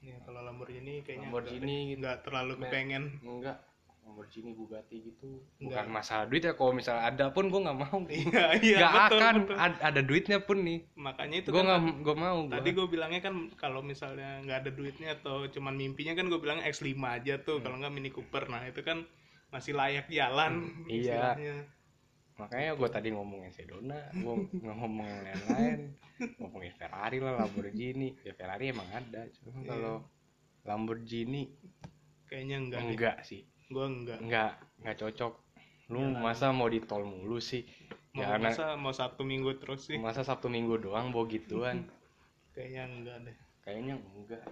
Ya 0.00 0.16
kalau 0.22 0.40
Lamborghini 0.40 1.02
kayaknya 1.02 1.28
Lamborghini 1.28 1.76
nggak- 1.92 1.98
nggak 1.98 2.16
terlalu 2.22 2.52
Men. 2.54 2.60
kepengen. 2.62 3.04
Enggak 3.20 3.58
Lamborghini 4.06 4.54
Bugatti 4.54 5.02
gitu 5.02 5.42
Enggak. 5.58 5.82
bukan 5.82 5.86
masalah 5.90 6.24
duit 6.24 6.40
ya 6.40 6.54
kalau 6.54 6.70
misalnya 6.70 7.04
ada 7.04 7.26
pun 7.28 7.50
gua 7.50 7.60
nggak 7.66 7.78
mau 7.80 7.98
iya 8.14 8.44
iya 8.56 8.78
nggak 8.78 8.92
betul, 8.94 9.18
akan 9.18 9.34
betul. 9.42 9.56
Ad- 9.58 9.82
ada 9.82 10.00
duitnya 10.00 10.38
pun 10.40 10.58
nih 10.62 10.78
makanya 10.94 11.36
itu 11.36 11.48
gue 11.48 11.56
kan 11.56 11.66
nggak 11.66 11.80
gue 12.00 12.14
mau 12.16 12.36
gua. 12.40 12.54
Tadi 12.54 12.68
gue 12.70 12.86
bilangnya 12.86 13.20
kan 13.20 13.34
kalau 13.54 13.80
misalnya 13.80 14.38
nggak 14.40 14.58
ada 14.62 14.70
duitnya 14.70 15.08
atau 15.12 15.36
cuman 15.46 15.74
mimpinya 15.74 16.14
kan 16.14 16.26
gue 16.26 16.38
bilang 16.38 16.62
X5 16.62 16.86
aja 17.02 17.34
tuh 17.38 17.58
kalau 17.58 17.76
nggak 17.76 17.90
Mini 17.90 18.08
Cooper. 18.08 18.46
Nah 18.46 18.62
itu 18.64 18.80
kan 18.80 19.02
masih 19.48 19.74
layak 19.74 20.06
jalan. 20.06 20.70
Iya. 20.86 21.34
istilahnya. 21.34 21.56
makanya 22.36 22.70
gue 22.74 22.88
tadi 22.92 23.08
ngomongin 23.10 23.48
Sedona 23.48 23.96
gue 24.12 24.34
ngomong 24.60 25.08
yang 25.08 25.24
lain-lain 25.24 25.78
ngomongin 26.38 26.68
Ferrari 26.70 27.16
lah 27.16 27.32
Lamborghini 27.34 28.12
ya 28.20 28.36
Ferrari 28.36 28.70
emang 28.70 28.84
ada 28.92 29.24
cuma 29.32 29.56
Iya. 29.56 29.66
kalau 29.66 29.94
Lamborghini 30.62 31.48
Kayaknya 32.26 32.56
enggak. 32.60 32.80
enggak 32.84 33.16
sih 33.22 33.48
Gue 33.66 33.84
enggak. 33.84 34.18
enggak 34.20 34.52
enggak 34.78 34.96
cocok 34.98 35.32
lu 35.88 36.02
Jalan. 36.02 36.18
masa 36.18 36.46
mau 36.50 36.66
di 36.66 36.80
tol 36.80 37.02
mulu 37.02 37.38
sih 37.38 37.62
Mau 38.10 38.24
Jangan 38.24 38.40
masa 38.42 38.64
mau 38.74 38.90
Sabtu 38.90 39.22
Minggu 39.22 39.54
terus 39.56 39.86
sih. 39.86 39.98
masa 39.98 40.22
Sabtu 40.22 40.46
Minggu 40.46 40.80
doang 40.80 41.10
bawa 41.10 41.26
gituan 41.26 41.84
Kayaknya 42.50 42.82
enggak 42.86 43.16
deh. 43.22 43.36
kayaknya 43.60 43.94
enggak 43.98 44.42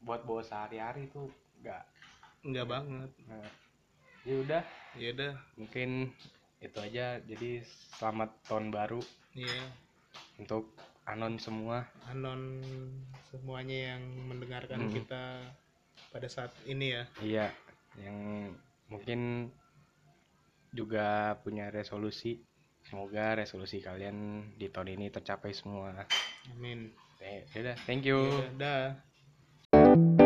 buat 0.00 0.22
bawa 0.22 0.40
sehari-hari 0.40 1.06
tuh 1.08 1.28
enggak 1.58 1.82
Enggak 2.40 2.66
banget. 2.68 3.10
Nah, 3.24 3.48
ya 4.22 4.34
udah 4.38 4.62
Ya 4.94 5.08
udah. 5.10 5.32
mungkin 5.54 6.12
itu 6.58 6.78
aja 6.78 7.18
jadi 7.20 7.60
selamat 7.94 8.30
tahun 8.42 8.70
baru 8.70 9.00
Iya. 9.34 9.64
untuk 10.38 10.72
anon 11.04 11.36
semua 11.36 11.84
Anon 12.06 12.62
semuanya 13.26 13.92
yang 13.92 14.02
mendengarkan 14.24 14.80
Hmm. 14.80 14.92
kita 14.94 15.24
pada 16.08 16.26
saat 16.26 16.48
ini 16.64 16.90
ya. 16.90 17.04
iya 17.20 17.46
yang 18.00 18.50
mungkin 18.90 19.50
juga 20.74 21.38
punya 21.46 21.70
resolusi 21.70 22.42
semoga 22.84 23.38
resolusi 23.38 23.78
kalian 23.80 24.50
di 24.58 24.68
tahun 24.68 24.98
ini 24.98 25.06
tercapai 25.08 25.54
semua 25.54 26.04
Amin. 26.52 26.90
eh, 27.22 27.46
yaudah 27.54 27.76
thank 27.86 28.04
you 28.04 28.18
Ya 28.18 28.50
udah. 28.52 28.86
dah. 29.72 30.23